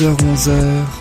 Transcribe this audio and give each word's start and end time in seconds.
10h-11h 0.00 0.99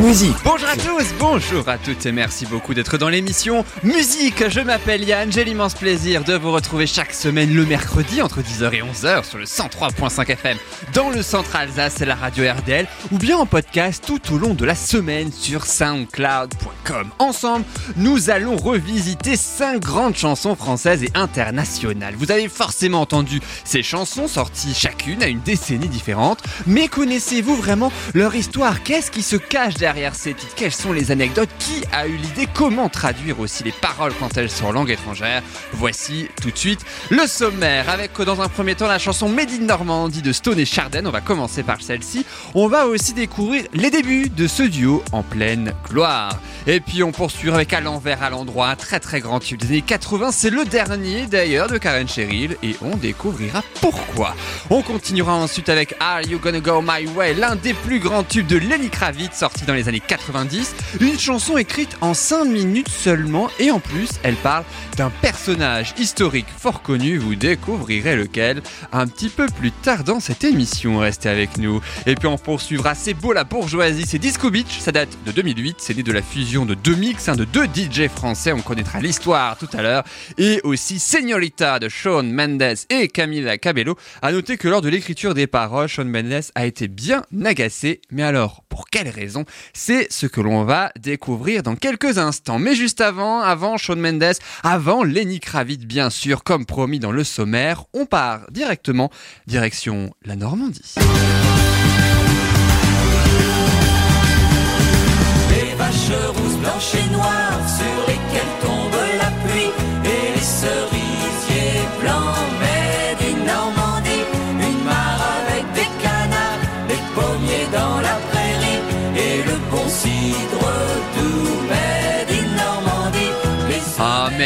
Musique 0.00 0.36
Bonjour 0.44 0.68
à 0.68 0.76
tous, 0.76 1.14
bonjour 1.18 1.68
à 1.68 1.78
toutes 1.78 2.04
et 2.04 2.12
merci 2.12 2.44
beaucoup 2.44 2.74
d'être 2.74 2.98
dans 2.98 3.08
l'émission 3.08 3.64
Musique. 3.82 4.46
Je 4.50 4.60
m'appelle 4.60 5.02
Yann, 5.04 5.32
j'ai 5.32 5.42
l'immense 5.42 5.74
plaisir 5.74 6.22
de 6.22 6.34
vous 6.34 6.52
retrouver 6.52 6.86
chaque 6.86 7.14
semaine 7.14 7.54
le 7.54 7.64
mercredi 7.64 8.20
entre 8.20 8.42
10h 8.42 8.74
et 8.74 8.82
11h 8.82 9.24
sur 9.24 9.38
le 9.38 9.46
103.5 9.46 10.30
FM 10.30 10.58
dans 10.92 11.08
le 11.08 11.22
centre 11.22 11.56
Alsace 11.56 12.02
et 12.02 12.04
la 12.04 12.14
radio 12.14 12.44
RDL 12.44 12.86
ou 13.10 13.16
bien 13.16 13.38
en 13.38 13.46
podcast 13.46 14.04
tout 14.06 14.34
au 14.34 14.38
long 14.38 14.52
de 14.52 14.66
la 14.66 14.74
semaine 14.74 15.32
sur 15.32 15.64
soundcloud.com. 15.64 17.08
Ensemble, 17.18 17.64
nous 17.96 18.28
allons 18.28 18.56
revisiter 18.56 19.36
5 19.36 19.80
grandes 19.80 20.16
chansons 20.16 20.56
françaises 20.56 21.04
et 21.04 21.10
internationales. 21.14 22.14
Vous 22.18 22.30
avez 22.30 22.48
forcément 22.48 23.00
entendu 23.00 23.40
ces 23.64 23.82
chansons 23.82 24.28
sorties 24.28 24.74
chacune 24.74 25.22
à 25.22 25.28
une 25.28 25.40
décennie 25.40 25.88
différente, 25.88 26.42
mais 26.66 26.88
connaissez-vous 26.88 27.56
vraiment 27.56 27.90
leur 28.12 28.34
histoire? 28.34 28.82
Qu'est-ce 28.82 29.10
qui 29.10 29.22
se 29.22 29.36
cache 29.36 29.74
derrière 29.74 29.85
ces 30.14 30.34
titres 30.34 30.54
Quelles 30.56 30.72
sont 30.72 30.92
les 30.92 31.12
anecdotes 31.12 31.48
Qui 31.58 31.84
a 31.92 32.08
eu 32.08 32.16
l'idée 32.16 32.48
Comment 32.52 32.88
traduire 32.88 33.38
aussi 33.38 33.62
les 33.62 33.72
paroles 33.72 34.12
quand 34.18 34.36
elles 34.36 34.50
sont 34.50 34.66
en 34.66 34.72
langue 34.72 34.90
étrangère 34.90 35.42
Voici 35.72 36.28
tout 36.42 36.50
de 36.50 36.56
suite 36.56 36.80
le 37.10 37.26
sommaire 37.26 37.88
avec 37.88 38.20
dans 38.20 38.40
un 38.40 38.48
premier 38.48 38.74
temps 38.74 38.88
la 38.88 38.98
chanson 38.98 39.28
Made 39.28 39.60
Normandie 39.60 40.22
de 40.22 40.32
Stone 40.32 40.58
et 40.58 40.64
Charden. 40.64 41.06
On 41.06 41.10
va 41.10 41.20
commencer 41.20 41.62
par 41.62 41.80
celle-ci. 41.80 42.26
On 42.54 42.66
va 42.66 42.86
aussi 42.86 43.12
découvrir 43.12 43.64
les 43.74 43.90
débuts 43.90 44.28
de 44.28 44.48
ce 44.48 44.64
duo 44.64 45.04
en 45.12 45.22
pleine 45.22 45.72
gloire. 45.88 46.40
Et 46.66 46.80
puis 46.80 47.04
on 47.04 47.12
poursuit 47.12 47.50
avec 47.50 47.72
à 47.72 47.80
l'envers 47.80 48.24
à 48.24 48.30
l'endroit, 48.30 48.74
très 48.74 48.98
très 48.98 49.20
grand 49.20 49.38
tube 49.38 49.60
des 49.60 49.68
années 49.68 49.82
80. 49.82 50.32
C'est 50.32 50.50
le 50.50 50.64
dernier 50.64 51.26
d'ailleurs 51.26 51.68
de 51.68 51.78
Karen 51.78 52.08
Cheryl 52.08 52.56
et 52.64 52.74
on 52.82 52.96
découvrira 52.96 53.62
pourquoi. 53.80 54.34
On 54.70 54.82
continuera 54.82 55.34
ensuite 55.34 55.68
avec 55.68 55.94
Are 56.00 56.22
You 56.22 56.40
Gonna 56.40 56.58
Go 56.58 56.82
My 56.82 57.06
Way, 57.14 57.34
l'un 57.34 57.54
des 57.54 57.72
plus 57.72 58.00
grands 58.00 58.24
tubes 58.24 58.48
de 58.48 58.56
Lenny 58.56 58.90
Kravitz 58.90 59.36
sorti 59.36 59.64
dans 59.64 59.75
les 59.76 59.88
années 59.88 60.00
90. 60.00 60.74
Une 61.00 61.18
chanson 61.18 61.56
écrite 61.56 61.96
en 62.00 62.14
5 62.14 62.44
minutes 62.44 62.88
seulement 62.88 63.48
et 63.58 63.70
en 63.70 63.78
plus 63.78 64.08
elle 64.22 64.34
parle 64.36 64.64
d'un 64.96 65.10
personnage 65.10 65.94
historique 65.98 66.46
fort 66.56 66.82
connu. 66.82 67.18
Vous 67.18 67.34
découvrirez 67.34 68.16
lequel 68.16 68.62
un 68.92 69.06
petit 69.06 69.28
peu 69.28 69.46
plus 69.46 69.70
tard 69.70 70.04
dans 70.04 70.20
cette 70.20 70.44
émission. 70.44 70.98
Restez 70.98 71.28
avec 71.28 71.58
nous. 71.58 71.80
Et 72.06 72.14
puis 72.14 72.26
on 72.26 72.38
poursuivra 72.38 72.94
C'est 72.94 73.14
beau 73.14 73.32
la 73.32 73.44
bourgeoisie, 73.44 74.04
c'est 74.06 74.18
Disco 74.18 74.50
Beach. 74.50 74.78
Ça 74.80 74.92
date 74.92 75.16
de 75.24 75.32
2008. 75.32 75.76
C'est 75.78 75.96
né 75.96 76.02
de 76.02 76.12
la 76.12 76.22
fusion 76.22 76.64
de 76.64 76.74
deux 76.74 76.96
mix, 76.96 77.28
hein, 77.28 77.36
de 77.36 77.44
deux 77.44 77.66
DJ 77.66 78.08
français. 78.08 78.52
On 78.52 78.62
connaîtra 78.62 79.00
l'histoire 79.00 79.56
tout 79.58 79.68
à 79.74 79.82
l'heure. 79.82 80.04
Et 80.38 80.60
aussi 80.64 80.98
Señorita 80.98 81.78
de 81.78 81.88
Shawn 81.88 82.32
Mendes 82.32 82.76
et 82.90 83.08
Camila 83.08 83.58
Cabello. 83.58 83.96
À 84.22 84.32
noter 84.32 84.56
que 84.56 84.68
lors 84.68 84.80
de 84.80 84.88
l'écriture 84.88 85.34
des 85.34 85.46
paroles, 85.46 85.88
Shawn 85.88 86.08
Mendes 86.08 86.44
a 86.54 86.66
été 86.66 86.88
bien 86.88 87.22
agacé. 87.44 88.00
Mais 88.10 88.22
alors, 88.22 88.62
pour 88.68 88.88
quelle 88.88 89.08
raison 89.08 89.44
C'est 89.72 90.12
ce 90.12 90.26
que 90.26 90.40
l'on 90.40 90.64
va 90.64 90.92
découvrir 90.98 91.62
dans 91.62 91.76
quelques 91.76 92.18
instants. 92.18 92.58
Mais 92.58 92.74
juste 92.74 93.00
avant, 93.00 93.40
avant 93.40 93.76
Shawn 93.76 94.00
Mendes, 94.00 94.36
avant 94.62 95.04
Lenny 95.04 95.40
Kravitz 95.40 95.84
bien 95.84 96.10
sûr, 96.10 96.44
comme 96.44 96.66
promis 96.66 96.98
dans 96.98 97.12
le 97.12 97.24
sommaire, 97.24 97.84
on 97.92 98.06
part 98.06 98.50
directement 98.50 99.10
direction 99.46 100.14
la 100.24 100.36
Normandie. 100.36 100.94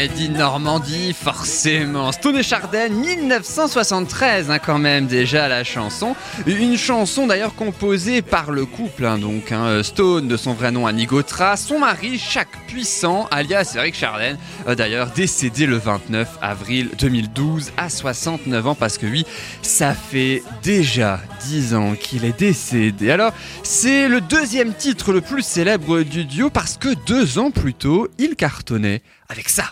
In 0.01 0.31
Normandie, 0.35 1.13
forcément. 1.13 2.11
Stone 2.11 2.41
Chardin, 2.41 2.89
1973, 2.89 4.49
hein, 4.49 4.57
quand 4.57 4.79
même, 4.79 5.05
déjà 5.05 5.47
la 5.47 5.63
chanson. 5.63 6.15
Une 6.47 6.75
chanson 6.75 7.27
d'ailleurs 7.27 7.53
composée 7.53 8.23
par 8.23 8.49
le 8.49 8.65
couple, 8.65 9.05
hein, 9.05 9.19
donc 9.19 9.51
hein, 9.51 9.83
Stone 9.83 10.27
de 10.27 10.37
son 10.37 10.53
vrai 10.53 10.71
nom 10.71 10.87
Annie 10.87 11.05
Gautra, 11.05 11.55
son 11.55 11.77
mari 11.77 12.17
Jacques 12.17 12.65
Puissant, 12.67 13.27
alias 13.29 13.73
Eric 13.75 13.93
Chardin, 13.93 14.37
euh, 14.67 14.73
d'ailleurs 14.73 15.11
décédé 15.11 15.67
le 15.67 15.77
29 15.77 16.27
avril 16.41 16.89
2012 16.97 17.73
à 17.77 17.89
69 17.89 18.67
ans, 18.67 18.75
parce 18.75 18.97
que 18.97 19.05
oui, 19.05 19.23
ça 19.61 19.93
fait 19.93 20.41
déjà 20.63 21.19
10 21.43 21.75
ans 21.75 21.93
qu'il 21.93 22.25
est 22.25 22.39
décédé. 22.39 23.11
Alors, 23.11 23.33
c'est 23.61 24.07
le 24.07 24.19
deuxième 24.19 24.73
titre 24.73 25.13
le 25.13 25.21
plus 25.21 25.43
célèbre 25.43 26.01
du 26.01 26.25
duo 26.25 26.49
parce 26.49 26.77
que 26.77 26.89
deux 27.05 27.37
ans 27.37 27.51
plus 27.51 27.75
tôt, 27.75 28.07
il 28.17 28.35
cartonnait 28.35 29.03
avec 29.31 29.47
ça. 29.47 29.71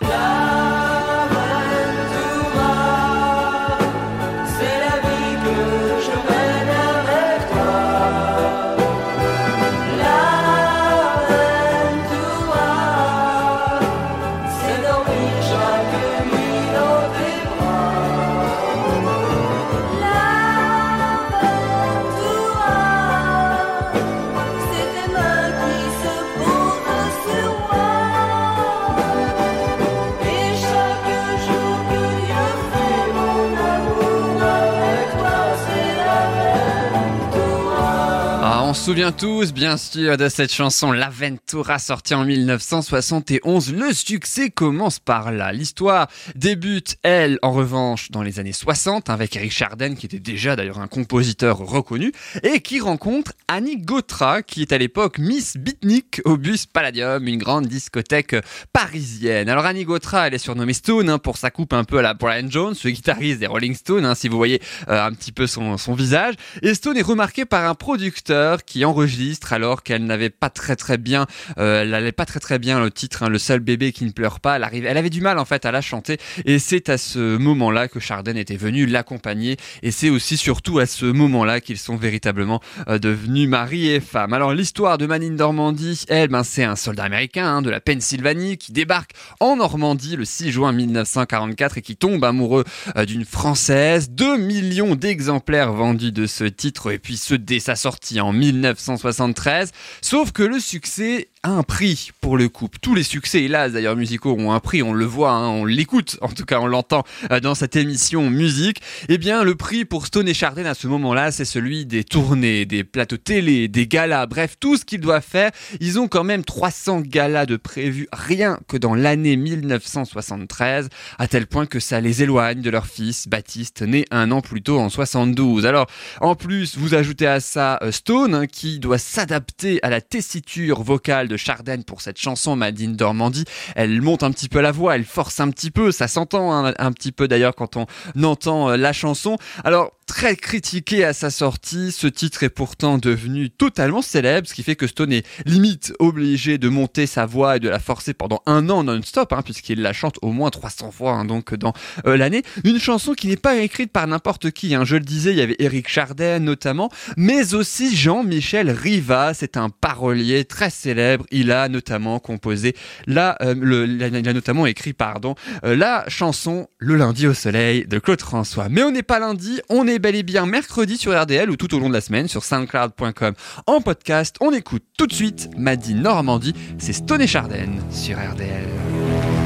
On 38.69 38.73
se 38.75 38.83
souvient 38.83 39.11
tous, 39.11 39.51
bien 39.51 39.77
sûr, 39.77 40.15
de 40.15 40.29
cette 40.29 40.53
chanson 40.53 40.91
L'Aventura 40.91 41.79
sortie 41.79 42.13
en 42.13 42.23
1971. 42.23 43.73
Le 43.73 43.91
succès 43.93 44.51
commence 44.51 44.99
par 44.99 45.31
là. 45.31 45.51
L'histoire 45.51 46.07
débute, 46.35 46.97
elle, 47.01 47.39
en 47.41 47.51
revanche, 47.51 48.11
dans 48.11 48.21
les 48.21 48.39
années 48.39 48.53
60, 48.53 49.09
avec 49.09 49.35
Eric 49.35 49.51
Chardin, 49.51 49.95
qui 49.95 50.05
était 50.05 50.19
déjà 50.19 50.55
d'ailleurs 50.55 50.79
un 50.79 50.87
compositeur 50.87 51.57
reconnu, 51.57 52.11
et 52.43 52.59
qui 52.59 52.79
rencontre 52.79 53.33
Annie 53.47 53.77
Gautra, 53.77 54.43
qui 54.43 54.61
est 54.61 54.71
à 54.71 54.77
l'époque 54.77 55.17
Miss 55.17 55.57
Beatnik 55.57 56.21
au 56.25 56.37
Bus 56.37 56.67
Palladium, 56.67 57.27
une 57.27 57.39
grande 57.39 57.65
discothèque 57.65 58.35
parisienne. 58.71 59.49
Alors 59.49 59.65
Annie 59.65 59.85
Gautra, 59.85 60.27
elle 60.27 60.35
est 60.35 60.37
surnommée 60.37 60.73
Stone 60.73 61.09
hein, 61.09 61.17
pour 61.17 61.37
sa 61.37 61.49
coupe 61.49 61.73
un 61.73 61.85
peu 61.85 61.97
à 61.97 62.01
la 62.03 62.13
Brian 62.13 62.47
Jones, 62.47 62.75
le 62.83 62.91
guitariste 62.91 63.39
des 63.39 63.47
Rolling 63.47 63.73
Stones, 63.73 64.05
hein, 64.05 64.13
si 64.13 64.27
vous 64.27 64.37
voyez 64.37 64.61
euh, 64.89 65.03
un 65.03 65.13
petit 65.13 65.31
peu 65.31 65.47
son, 65.47 65.77
son 65.77 65.95
visage. 65.95 66.35
Et 66.61 66.75
Stone 66.75 66.97
est 66.97 67.01
remarqué 67.01 67.45
par 67.45 67.67
un 67.67 67.73
producteur 67.73 68.58
qui 68.63 68.85
enregistre 68.85 69.53
alors 69.53 69.83
qu'elle 69.83 70.05
n'avait 70.05 70.29
pas 70.29 70.49
très 70.49 70.75
très 70.75 70.97
bien, 70.97 71.25
euh, 71.57 71.85
n'allait 71.85 72.11
pas 72.11 72.25
très 72.25 72.39
très 72.39 72.59
bien 72.59 72.79
le 72.79 72.91
titre, 72.91 73.23
hein, 73.23 73.29
le 73.29 73.39
seul 73.39 73.59
bébé 73.59 73.91
qui 73.91 74.05
ne 74.05 74.11
pleure 74.11 74.39
pas. 74.39 74.55
Elle, 74.57 74.63
arrive, 74.63 74.85
elle 74.85 74.97
avait 74.97 75.09
du 75.09 75.21
mal 75.21 75.39
en 75.39 75.45
fait 75.45 75.65
à 75.65 75.71
la 75.71 75.81
chanter 75.81 76.17
et 76.45 76.59
c'est 76.59 76.89
à 76.89 76.97
ce 76.97 77.37
moment-là 77.37 77.87
que 77.87 77.99
Chardin 77.99 78.35
était 78.35 78.57
venu 78.57 78.85
l'accompagner 78.85 79.57
et 79.83 79.91
c'est 79.91 80.09
aussi 80.09 80.37
surtout 80.37 80.79
à 80.79 80.85
ce 80.85 81.05
moment-là 81.05 81.61
qu'ils 81.61 81.77
sont 81.77 81.95
véritablement 81.95 82.61
euh, 82.87 82.99
devenus 82.99 83.47
mari 83.47 83.89
et 83.89 83.99
femme. 83.99 84.33
Alors 84.33 84.53
l'histoire 84.53 84.97
de 84.97 85.05
Manine 85.05 85.35
Normandie, 85.35 86.03
elle, 86.07 86.29
ben, 86.29 86.43
c'est 86.43 86.63
un 86.63 86.75
soldat 86.75 87.03
américain 87.03 87.47
hein, 87.47 87.61
de 87.61 87.69
la 87.69 87.79
Pennsylvanie 87.79 88.57
qui 88.57 88.71
débarque 88.71 89.11
en 89.39 89.57
Normandie 89.57 90.15
le 90.15 90.25
6 90.25 90.51
juin 90.51 90.71
1944 90.71 91.77
et 91.77 91.81
qui 91.81 91.95
tombe 91.95 92.23
amoureux 92.23 92.63
euh, 92.95 93.05
d'une 93.05 93.25
française. 93.25 94.09
2 94.09 94.37
millions 94.37 94.95
d'exemplaires 94.95 95.73
vendus 95.73 96.11
de 96.11 96.25
ce 96.25 96.43
titre 96.43 96.91
et 96.91 96.99
puis 96.99 97.17
ce 97.17 97.35
dès 97.35 97.59
sa 97.59 97.75
sortie 97.75 98.19
en 98.19 98.31
1973. 98.53 99.71
Sauf 100.01 100.31
que 100.31 100.43
le 100.43 100.59
succès 100.59 101.29
un 101.43 101.63
prix 101.63 102.11
pour 102.19 102.37
le 102.37 102.49
couple. 102.49 102.79
Tous 102.81 102.95
les 102.95 103.03
succès, 103.03 103.43
hélas 103.43 103.71
d'ailleurs, 103.71 103.95
musicaux 103.95 104.35
ont 104.37 104.51
un 104.51 104.59
prix, 104.59 104.83
on 104.83 104.93
le 104.93 105.05
voit, 105.05 105.31
hein, 105.31 105.47
on 105.47 105.63
l'écoute, 105.63 106.17
en 106.21 106.27
tout 106.27 106.43
cas 106.43 106.59
on 106.59 106.67
l'entend 106.67 107.03
euh, 107.31 107.39
dans 107.39 107.55
cette 107.55 107.77
émission 107.77 108.29
musique. 108.29 108.81
Eh 109.07 109.17
bien, 109.17 109.43
le 109.43 109.55
prix 109.55 109.85
pour 109.85 110.05
Stone 110.05 110.27
et 110.27 110.33
Chardin 110.33 110.65
à 110.65 110.73
ce 110.73 110.87
moment-là, 110.87 111.31
c'est 111.31 111.45
celui 111.45 111.85
des 111.85 112.03
tournées, 112.03 112.65
des 112.65 112.83
plateaux 112.83 113.17
télé, 113.17 113.69
des 113.69 113.87
galas, 113.87 114.25
bref, 114.25 114.55
tout 114.59 114.75
ce 114.75 114.83
qu'ils 114.83 114.99
doivent 114.99 115.25
faire. 115.25 115.51
Ils 115.79 115.97
ont 115.97 116.09
quand 116.09 116.25
même 116.25 116.43
300 116.43 117.01
galas 117.01 117.45
de 117.45 117.55
prévus 117.55 118.07
rien 118.11 118.59
que 118.67 118.75
dans 118.75 118.93
l'année 118.93 119.37
1973, 119.37 120.89
à 121.17 121.27
tel 121.27 121.47
point 121.47 121.65
que 121.65 121.79
ça 121.79 122.01
les 122.01 122.21
éloigne 122.21 122.61
de 122.61 122.69
leur 122.69 122.85
fils, 122.85 123.27
Baptiste, 123.29 123.81
né 123.81 124.05
un 124.11 124.31
an 124.31 124.41
plus 124.41 124.61
tôt 124.61 124.79
en 124.79 124.89
72. 124.89 125.65
Alors, 125.65 125.87
en 126.19 126.35
plus, 126.35 126.77
vous 126.77 126.95
ajoutez 126.95 127.27
à 127.27 127.39
ça 127.39 127.79
euh, 127.81 127.91
Stone, 127.91 128.35
hein, 128.35 128.45
qui 128.45 128.79
doit 128.79 128.97
s'adapter 128.97 129.79
à 129.83 129.89
la 129.89 130.01
tessiture 130.01 130.83
vocale 130.83 131.28
de 131.29 131.37
Chardenne 131.37 131.85
pour 131.85 132.01
cette 132.01 132.19
chanson 132.19 132.57
Madine 132.57 132.97
Normandie. 132.99 133.45
Elle 133.75 134.01
monte 134.01 134.23
un 134.23 134.31
petit 134.31 134.49
peu 134.49 134.59
la 134.59 134.73
voix, 134.73 134.95
elle 134.95 135.05
force 135.05 135.39
un 135.39 135.49
petit 135.49 135.71
peu, 135.71 135.93
ça 135.93 136.09
s'entend 136.09 136.51
hein, 136.53 136.73
un 136.77 136.91
petit 136.91 137.13
peu 137.13 137.29
d'ailleurs 137.29 137.55
quand 137.55 137.77
on 137.77 137.85
entend 138.23 138.71
euh, 138.71 138.75
la 138.75 138.91
chanson. 138.91 139.37
Alors 139.63 139.93
très 140.09 140.35
critiqué 140.35 141.05
à 141.05 141.13
sa 141.13 141.29
sortie, 141.29 141.91
ce 141.91 142.07
titre 142.07 142.41
est 142.41 142.49
pourtant 142.49 142.97
devenu 142.97 143.51
totalement 143.51 144.01
célèbre, 144.01 144.47
ce 144.47 144.55
qui 144.55 144.63
fait 144.63 144.75
que 144.75 144.87
Stone 144.87 145.13
est 145.13 145.23
limite 145.45 145.93
obligé 145.99 146.57
de 146.57 146.67
monter 146.67 147.05
sa 147.05 147.27
voix 147.27 147.57
et 147.57 147.59
de 147.59 147.69
la 147.69 147.77
forcer 147.77 148.15
pendant 148.15 148.41
un 148.47 148.71
an 148.71 148.83
non-stop, 148.83 149.31
hein, 149.33 149.43
puisqu'il 149.43 149.83
la 149.83 149.93
chante 149.93 150.17
au 150.23 150.31
moins 150.31 150.49
300 150.49 150.89
fois 150.89 151.11
hein, 151.11 151.25
donc 151.25 151.53
dans 151.53 151.73
euh, 152.07 152.17
l'année. 152.17 152.41
Une 152.63 152.79
chanson 152.79 153.13
qui 153.13 153.27
n'est 153.27 153.37
pas 153.37 153.57
écrite 153.57 153.91
par 153.91 154.07
n'importe 154.07 154.49
qui. 154.49 154.73
Hein. 154.73 154.83
Je 154.83 154.95
le 154.95 155.03
disais, 155.03 155.29
il 155.29 155.37
y 155.37 155.41
avait 155.41 155.57
Eric 155.59 155.87
Chardin 155.87 156.39
notamment, 156.39 156.89
mais 157.15 157.53
aussi 157.53 157.95
Jean-Michel 157.95 158.71
Riva. 158.71 159.35
C'est 159.35 159.57
un 159.57 159.69
parolier 159.69 160.43
très 160.43 160.71
célèbre. 160.71 161.23
Il 161.29 161.51
a 161.51 161.69
notamment 161.69 162.17
composé 162.17 162.75
la, 163.05 163.37
euh, 163.43 163.85
il 163.87 164.27
a 164.27 164.33
notamment 164.33 164.65
écrit 164.65 164.93
pardon 164.93 165.35
euh, 165.65 165.75
la 165.75 166.03
chanson 166.07 166.67
Le 166.79 166.95
lundi 166.95 167.27
au 167.27 167.35
soleil 167.35 167.85
de 167.85 167.99
Claude 167.99 168.21
François. 168.21 168.69
Mais 168.69 168.81
on 168.81 168.89
n'est 168.89 169.03
pas 169.03 169.19
lundi, 169.19 169.61
on 169.69 169.87
est 169.87 169.98
bel 169.99 170.15
et 170.15 170.23
bien 170.23 170.45
mercredi 170.45 170.97
sur 170.97 171.19
RDL 171.19 171.49
ou 171.49 171.55
tout 171.55 171.73
au 171.75 171.79
long 171.79 171.89
de 171.89 171.93
la 171.93 172.01
semaine 172.01 172.27
sur 172.27 172.43
soundcloud.com 172.43 173.33
en 173.67 173.81
podcast. 173.81 174.37
On 174.41 174.51
écoute 174.51 174.83
tout 174.97 175.07
de 175.07 175.13
suite 175.13 175.49
Maddy 175.57 175.93
Normandie, 175.93 176.53
c'est 176.77 176.93
Stone 176.93 177.21
et 177.21 177.27
Chardenne 177.27 177.81
sur 177.91 178.17
RDL. 178.17 178.67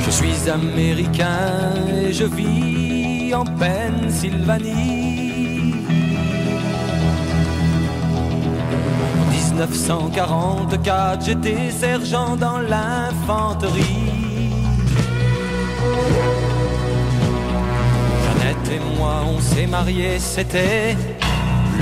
Je 0.06 0.12
suis 0.12 0.50
américain 0.50 1.74
et 1.92 2.14
je 2.14 2.26
vis 2.26 3.34
en 3.34 3.46
Pennsylvanie. 3.46 5.34
En 9.18 9.32
1944, 9.32 11.26
j'étais 11.26 11.72
sergent 11.72 12.36
dans 12.36 12.60
l'infanterie. 12.60 14.14
Moi, 18.98 19.16
on 19.36 19.40
s'est 19.40 19.68
mariés, 19.68 20.20
c'était 20.20 20.96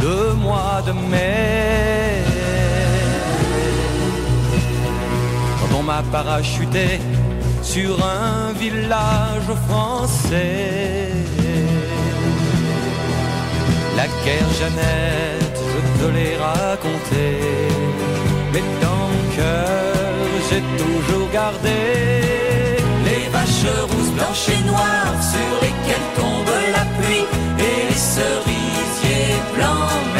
le 0.01 0.33
mois 0.33 0.81
de 0.85 0.91
mai. 0.91 2.23
Quand 5.59 5.77
on 5.79 5.83
m'a 5.83 6.03
parachuté 6.11 6.99
sur 7.61 7.95
un 8.03 8.51
village 8.53 9.51
français. 9.67 11.09
La 13.95 14.07
guerre 14.23 14.51
Jeannette, 14.59 15.59
je 15.73 15.81
te 15.99 16.11
l'ai 16.15 16.35
raconté, 16.37 17.27
mais 18.51 18.63
dans 18.81 19.03
mon 19.11 19.25
cœur, 19.35 20.25
j'ai 20.49 20.63
toujours 20.81 21.29
gardé 21.31 21.79
les 23.07 23.29
vaches 23.29 23.73
rousses, 23.89 24.13
blanches 24.17 24.49
et 24.49 24.63
noires 24.65 25.21
sur 25.33 25.53
lesquelles 25.61 26.09
et 27.61 27.89
les 27.89 27.97
cerisiers 27.97 29.39
blancs, 29.55 30.10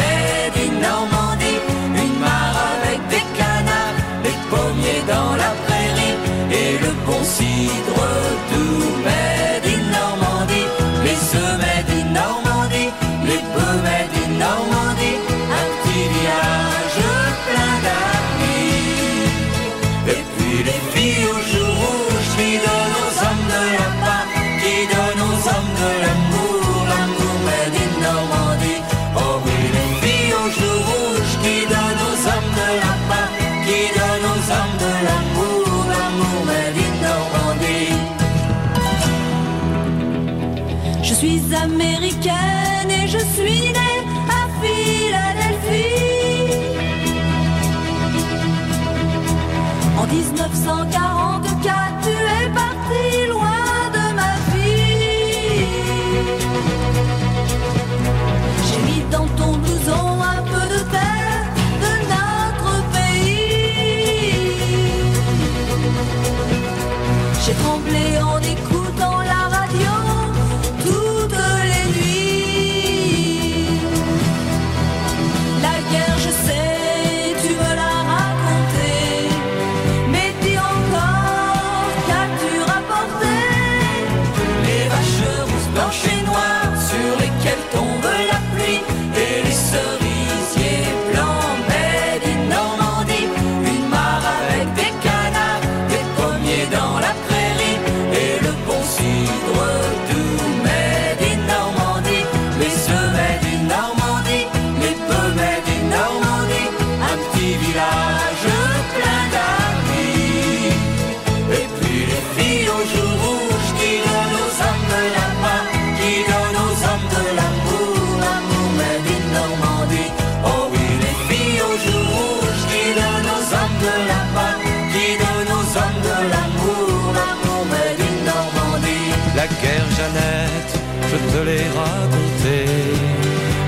je 131.32 131.38
te 131.38 131.44
l'ai 131.44 131.64
raconté, 131.80 132.58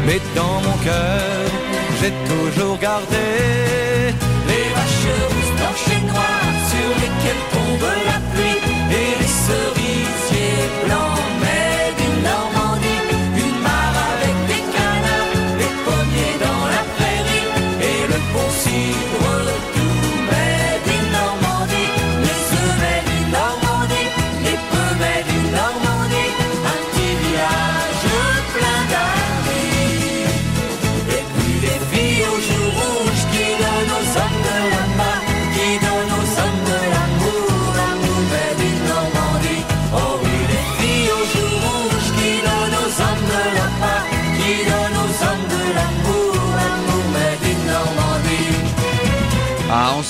mais 0.07 0.21
dans 0.35 0.61
mon 0.61 0.77
cœur, 0.85 1.45
j'ai 2.01 2.13
toujours 2.31 2.79
gardé 2.79 3.27
les 4.49 4.65
vaches 4.75 5.09
rousses, 5.29 5.55
blanches 5.59 5.89
et 5.97 6.03
noires 6.13 6.59
sur 6.71 6.89
lesquelles 7.03 7.45
tombe 7.53 7.89
la 8.11 8.19
pluie 8.33 8.61
et 8.91 9.11
les 9.21 9.33
cerisiers 9.49 10.69
blancs, 10.85 11.21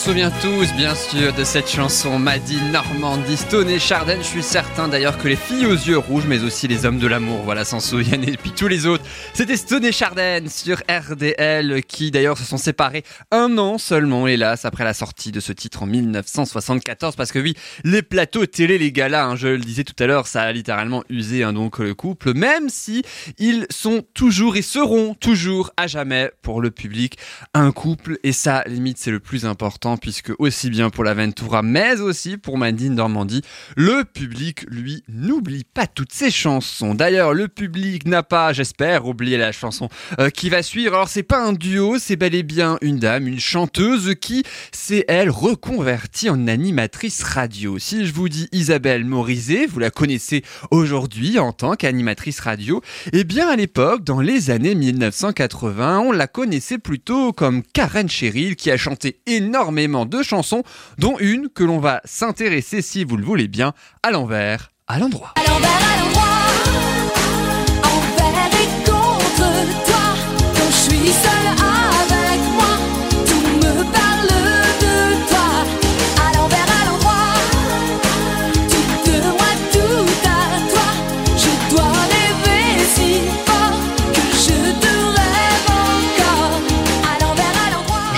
souvient 0.05 0.31
tous, 0.43 0.71
bien 0.75 0.95
sûr, 0.95 1.33
de 1.33 1.45
cette 1.45 1.67
chanson 1.67 2.19
Madine 2.19 2.73
Normandie, 2.73 3.39
Stone 3.39 3.71
et 3.71 3.79
Chardin. 3.79 4.19
Je 4.19 4.27
suis 4.27 4.43
certain 4.43 4.87
d'ailleurs 4.87 5.17
que 5.17 5.29
les 5.29 5.37
filles 5.37 5.65
aux 5.65 5.73
yeux 5.73 5.97
rouges, 5.97 6.27
mais 6.29 6.43
aussi 6.43 6.69
les 6.69 6.85
hommes 6.85 6.99
de 6.99 7.07
l'amour, 7.07 7.41
voilà, 7.43 7.65
s'en 7.65 7.81
souviennent. 7.81 8.29
Et 8.29 8.37
puis 8.37 8.51
tous 8.51 8.69
les 8.69 8.85
autres. 8.85 9.03
C'était 9.33 9.57
Stone 9.57 9.83
et 9.83 9.93
Chardin 9.93 10.47
sur 10.47 10.83
RDL, 10.91 11.83
qui 11.85 12.11
d'ailleurs 12.11 12.37
se 12.37 12.45
sont 12.45 12.59
séparés 12.59 13.03
un 13.31 13.57
an 13.57 13.79
seulement, 13.79 14.27
hélas, 14.27 14.67
après 14.67 14.85
la 14.85 14.93
sortie 14.93 15.33
de 15.33 15.41
ce 15.41 15.55
titre 15.55 15.85
en 15.85 15.87
1974. 15.87 17.17
Parce 17.17 17.33
que 17.33 17.39
oui, 17.39 17.55
les 17.83 18.03
plateaux 18.03 18.45
télé, 18.45 18.77
les 18.77 18.93
galas, 18.93 19.25
hein, 19.25 19.37
je 19.37 19.49
le 19.49 19.59
disais 19.59 19.85
tout 19.85 19.97
à 20.03 20.07
l'heure, 20.07 20.27
ça 20.27 20.43
a 20.43 20.53
littéralement 20.53 21.03
usé 21.09 21.45
hein, 21.45 21.55
donc 21.55 21.79
le 21.79 21.95
couple, 21.95 22.35
même 22.35 22.69
si 22.69 23.05
ils 23.39 23.67
sont 23.71 24.05
toujours 24.13 24.57
et 24.57 24.63
seront 24.63 25.15
toujours 25.15 25.71
à 25.79 25.87
jamais 25.87 26.31
pour 26.43 26.61
le 26.61 26.71
public 26.71 27.17
un 27.55 27.73
couple. 27.73 28.19
Et 28.23 28.33
ça, 28.33 28.65
limite, 28.67 28.99
c'est 28.99 29.11
le 29.11 29.21
plus 29.21 29.47
important 29.47 29.95
puisque 30.05 30.35
aussi 30.39 30.69
bien 30.69 30.91
pour 30.91 31.03
la 31.03 31.15
Ventura 31.15 31.63
mais 31.63 31.99
aussi 31.99 32.37
pour 32.37 32.59
Mandine 32.59 32.95
Normandie, 32.95 33.41
le 33.75 34.05
public 34.05 34.67
lui 34.69 35.03
n'oublie 35.09 35.65
pas 35.65 35.87
toutes 35.87 36.13
ses 36.13 36.31
chansons. 36.31 36.95
D'ailleurs, 36.95 37.33
le 37.33 37.49
public 37.49 38.07
n'a 38.07 38.23
pas, 38.23 38.53
j'espère, 38.53 39.07
oublié 39.07 39.39
la 39.39 39.51
chanson 39.51 39.89
euh, 40.21 40.29
qui 40.29 40.51
va 40.51 40.63
suivre. 40.63 40.93
Alors 40.93 41.09
c'est 41.09 41.23
pas 41.23 41.43
un 41.43 41.55
duo, 41.55 41.97
c'est 41.99 42.17
bel 42.17 42.35
et 42.35 42.43
bien 42.43 42.77
une 42.83 42.99
dame, 42.99 43.27
une 43.27 43.41
chanteuse 43.41 44.15
qui 44.21 44.43
s'est 44.73 45.07
elle 45.09 45.31
reconvertie 45.31 46.29
en 46.29 46.49
animatrice 46.49 47.23
radio. 47.23 47.79
Si 47.79 48.05
je 48.05 48.13
vous 48.13 48.29
dis 48.29 48.51
Isabelle 48.53 49.07
Morizet, 49.07 49.65
vous 49.65 49.79
la 49.79 49.91
connaissez 49.91 50.43
aujourd'hui 50.71 51.39
en 51.39 51.53
tant 51.53 51.77
qu'animatrice 51.77 52.41
radio. 52.41 52.83
Eh 53.15 53.25
bien 53.25 53.49
à 53.49 53.57
l'époque, 53.57 54.05
dans 54.05 54.21
les 54.21 54.51
années 54.51 54.75
1980, 54.75 56.01
on 56.01 56.13
la 56.13 56.27
connaissait 56.27 56.77
plutôt 56.77 57.33
comme 57.33 57.63
Karen 57.63 58.11
Cheryl 58.11 58.55
qui 58.55 58.71
a 58.71 58.77
chanté 58.77 59.21
énormément 59.25 59.84
de 59.88 60.23
chansons, 60.23 60.62
dont 60.99 61.17
une 61.19 61.49
que 61.49 61.62
l'on 61.62 61.79
va 61.79 62.00
s'intéresser, 62.05 62.83
si 62.83 63.05
vous 63.05 63.17
le 63.17 63.25
voulez 63.25 63.49
bien, 63.49 63.73
à 64.03 64.11
l'envers, 64.11 64.73
à 64.87 64.99
l'endroit. 64.99 65.35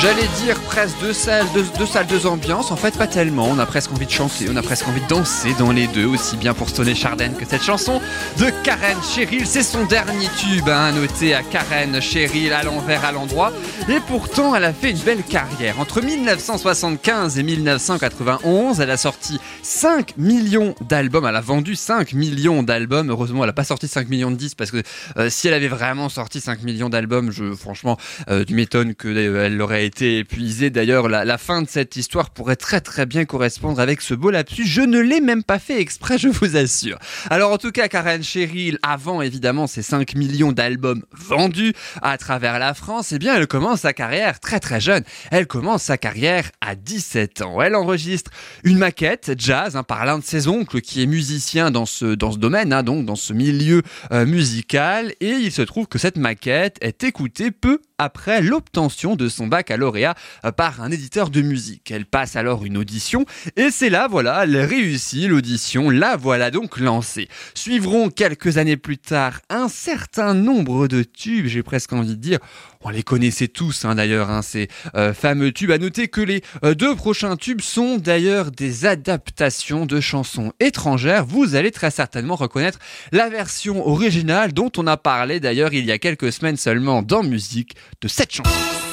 J'allais 0.07 0.29
dire 0.45 0.61
presque 0.61 1.01
deux 1.01 1.13
salles, 1.13 1.47
deux, 1.53 1.85
salles, 1.85 2.07
deux 2.07 2.29
ambiances. 2.29 2.71
En 2.71 2.77
fait, 2.77 2.97
pas 2.97 3.09
tellement. 3.09 3.49
On 3.51 3.59
a 3.59 3.67
presque 3.67 3.91
envie 3.91 4.07
de 4.07 4.11
chanter, 4.13 4.47
on 4.49 4.55
a 4.55 4.63
presque 4.63 4.87
envie 4.87 5.01
de 5.01 5.09
danser 5.09 5.53
dans 5.59 5.73
les 5.73 5.89
deux, 5.89 6.07
aussi 6.07 6.37
bien 6.37 6.55
pour 6.55 6.69
Stone 6.69 6.87
et 6.87 6.95
Chardin 6.95 7.31
que 7.31 7.45
cette 7.45 7.65
chanson 7.65 8.01
de 8.39 8.45
Karen 8.63 8.97
Cheryl. 9.03 9.45
C'est 9.49 9.65
son 9.65 9.85
dernier 9.85 10.29
tube, 10.39 10.69
hein, 10.69 10.93
noté 10.93 11.35
à 11.35 11.43
Karen 11.43 12.01
Cheryl 12.01 12.53
à 12.53 12.63
l'envers, 12.63 13.05
à 13.05 13.11
l'endroit. 13.11 13.53
Et 13.89 13.99
pourtant, 14.07 14.55
elle 14.55 14.63
a 14.63 14.73
fait 14.73 14.93
une 14.93 14.99
belle 14.99 15.25
carrière. 15.25 15.81
Entre 15.81 16.01
1975 16.01 17.41
et 17.41 17.43
1991, 17.43 18.79
elle 18.79 18.93
a 18.93 18.97
sorti 18.97 19.41
5 19.63 20.19
millions 20.19 20.77
d'albums. 20.89 21.27
Elle 21.27 21.35
a 21.35 21.41
vendu 21.41 21.75
5 21.75 22.13
millions 22.13 22.63
d'albums. 22.63 23.11
Heureusement, 23.11 23.43
elle 23.43 23.49
n'a 23.49 23.55
pas 23.55 23.65
sorti 23.65 23.89
5 23.89 24.09
millions 24.09 24.31
de 24.31 24.37
disques 24.37 24.57
parce 24.57 24.71
que 24.71 24.85
euh, 25.17 25.31
si 25.31 25.49
elle 25.49 25.55
avait 25.55 25.67
vraiment 25.67 26.09
sorti 26.09 26.41
5 26.41 26.63
millions 26.63 26.91
d'albums, 26.91 27.33
franchement, 27.59 27.97
euh, 28.31 28.45
tu 28.45 28.55
m'étonnes 28.55 28.95
qu'elle 28.95 29.61
aurait 29.61 29.85
été 29.85 29.96
épuisée. 30.03 30.71
D'ailleurs, 30.71 31.09
la, 31.09 31.39
fin 31.39 31.63
de 31.63 31.69
cette 31.69 31.97
histoire 31.97 32.31
pourrait 32.31 32.57
très 32.57 32.81
très 32.81 33.07
bien 33.07 33.25
correspondre 33.25 33.81
avec 33.81 34.01
ce 34.01 34.15
beau 34.15 34.31
lapsus. 34.31 34.67
Je 34.67 34.81
ne 34.81 35.01
l'ai 35.01 35.21
même 35.21 35.43
pas 35.43 35.59
fait 35.59 35.81
exprès, 35.81 36.19
je 36.19 36.29
vous 36.29 36.57
assure. 36.57 36.99
Alors 37.31 37.53
en 37.53 37.59
tout 37.59 37.73
cas, 37.73 37.89
Karen 37.89 38.23
Cheryl, 38.23 38.79
avant 38.83 39.23
évidemment 39.23 39.67
ces 39.67 39.83
5 39.83 40.15
millions 40.15 40.53
d'albums 40.53 41.03
vendus 41.13 41.73
à 42.03 42.19
travers 42.19 42.59
la 42.59 42.75
France, 42.75 43.13
eh 43.13 43.19
bien 43.19 43.37
elle 43.37 43.47
commence 43.47 43.81
sa 43.81 43.93
carrière 43.93 44.41
très 44.41 44.61
très 44.61 44.81
jeune. 44.81 45.05
Elle 45.31 45.47
commence 45.47 45.85
sa 45.85 45.99
carrière 45.99 46.51
à 46.61 46.75
17 46.75 47.43
ans. 47.43 47.61
Elle 47.61 47.77
enregistre 47.77 48.31
une 48.65 48.79
maquette 48.79 49.33
jazz 49.39 49.77
hein, 49.77 49.83
par 49.83 50.05
l'un 50.05 50.19
de 50.19 50.25
ses 50.25 50.49
oncles 50.49 50.81
qui 50.81 51.03
est 51.03 51.07
musicien 51.07 51.71
dans 51.71 51.87
ce, 51.87 52.15
dans 52.15 52.33
ce 52.33 52.39
domaine, 52.39 52.73
hein, 52.73 52.83
donc 52.83 53.05
dans 53.05 53.17
ce 53.17 53.33
milieu 53.33 53.83
euh, 54.13 54.27
musical. 54.27 55.13
Et 55.21 55.31
il 55.31 55.53
se 55.53 55.63
trouve 55.63 55.87
que 55.87 55.99
cette 55.99 56.17
maquette 56.17 56.77
est 56.81 57.05
écoutée 57.05 57.51
peu 57.51 57.81
après 57.99 58.43
l'obtention 58.43 59.17
de 59.17 59.29
son 59.29 59.47
baccalauréat 59.47 60.15
par 60.57 60.83
un 60.83 60.91
éditeur 60.91 61.31
de 61.31 61.43
musique. 61.43 61.91
Elle 61.91 62.07
passe 62.07 62.37
alors 62.37 62.65
une 62.65 62.77
audition 62.77 63.25
et 63.57 63.71
c'est 63.71 63.91
là, 63.91 64.09
voilà, 64.09 64.45
elle 64.45 64.57
réussit 64.57 65.29
l'audition, 65.29 65.91
la 65.91 66.17
voilà 66.17 66.51
donc 66.51 66.79
lancée. 66.79 67.29
Suivront 67.55 68.11
quelques 68.11 68.59
années 68.59 68.77
plus 68.77 68.99
tard 68.99 69.41
un 69.49 69.69
certain 69.69 70.35
nombre 70.35 70.89
de 70.89 71.03
tubes, 71.03 71.47
j'ai 71.47 71.63
presque 71.63 71.93
envie 71.93 72.09
de 72.09 72.15
dire, 72.15 72.39
on 72.83 72.91
les 72.91 73.03
connaissait 73.03 73.49
tous 73.49 73.85
hein, 73.85 73.97
d'ailleurs, 73.97 74.31
hein, 74.31 74.43
ces 74.43 74.69
euh, 74.95 75.13
fameux 75.13 75.51
tubes. 75.51 75.73
À 75.73 75.79
noter 75.79 76.07
que 76.07 76.21
les 76.21 76.43
euh, 76.63 76.75
deux 76.75 76.95
prochains 76.95 77.37
tubes 77.37 77.61
sont 77.61 77.97
d'ailleurs 77.97 78.53
des 78.53 78.87
adaptations 78.87 79.87
de 79.87 80.01
chansons 80.01 80.53
étrangères. 80.61 81.27
Vous 81.27 81.57
allez 81.57 81.73
très 81.73 81.91
certainement 81.91 82.37
reconnaître 82.37 82.79
la 83.11 83.29
version 83.29 83.87
originale 83.87 84.53
dont 84.53 84.71
on 84.77 84.87
a 84.87 84.97
parlé 84.97 85.41
d'ailleurs 85.41 85.73
il 85.73 85.85
y 85.85 85.91
a 85.91 85.99
quelques 85.99 86.33
semaines 86.33 86.57
seulement 86.57 87.03
dans 87.03 87.25
musique 87.25 87.77
de 88.01 88.09
cette 88.09 88.33
chanson. 88.33 88.86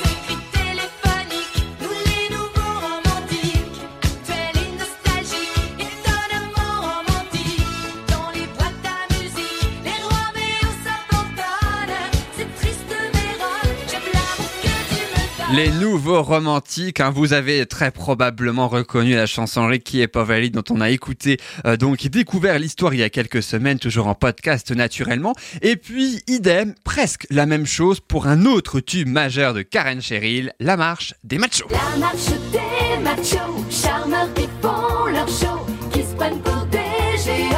Les 15.55 15.69
nouveaux 15.69 16.23
romantiques, 16.23 16.99
hein, 16.99 17.11
vous 17.11 17.31
avez 17.31 17.67
très 17.67 17.91
probablement 17.91 18.67
reconnu 18.67 19.13
la 19.13 19.27
chanson 19.27 19.67
Ricky 19.67 20.01
et 20.01 20.07
Povali 20.07 20.49
dont 20.49 20.63
on 20.71 20.81
a 20.81 20.89
écouté, 20.89 21.37
euh, 21.67 21.77
donc 21.77 22.07
découvert 22.07 22.57
l'histoire 22.57 22.95
il 22.95 23.01
y 23.01 23.03
a 23.03 23.11
quelques 23.11 23.43
semaines, 23.43 23.77
toujours 23.77 24.07
en 24.07 24.15
podcast 24.15 24.71
naturellement. 24.71 25.35
Et 25.61 25.75
puis, 25.75 26.23
idem, 26.25 26.73
presque 26.83 27.27
la 27.29 27.45
même 27.45 27.67
chose 27.67 27.99
pour 27.99 28.25
un 28.25 28.45
autre 28.45 28.79
tube 28.79 29.07
majeur 29.07 29.53
de 29.53 29.61
Karen 29.61 30.01
Cheryl, 30.01 30.53
La 30.59 30.75
Marche 30.75 31.13
des 31.23 31.37
Machos. 31.37 31.67
La 31.69 31.99
marche 31.99 32.31
des 32.51 33.03
machos, 33.03 33.63
charmeurs 33.69 34.33
qui 34.33 34.49
font 34.59 35.05
leur 35.05 35.27
show, 35.27 35.67
qui 35.91 35.99
se 35.99 36.15
pour 36.15 36.65
des 36.71 36.79
géants 37.23 37.52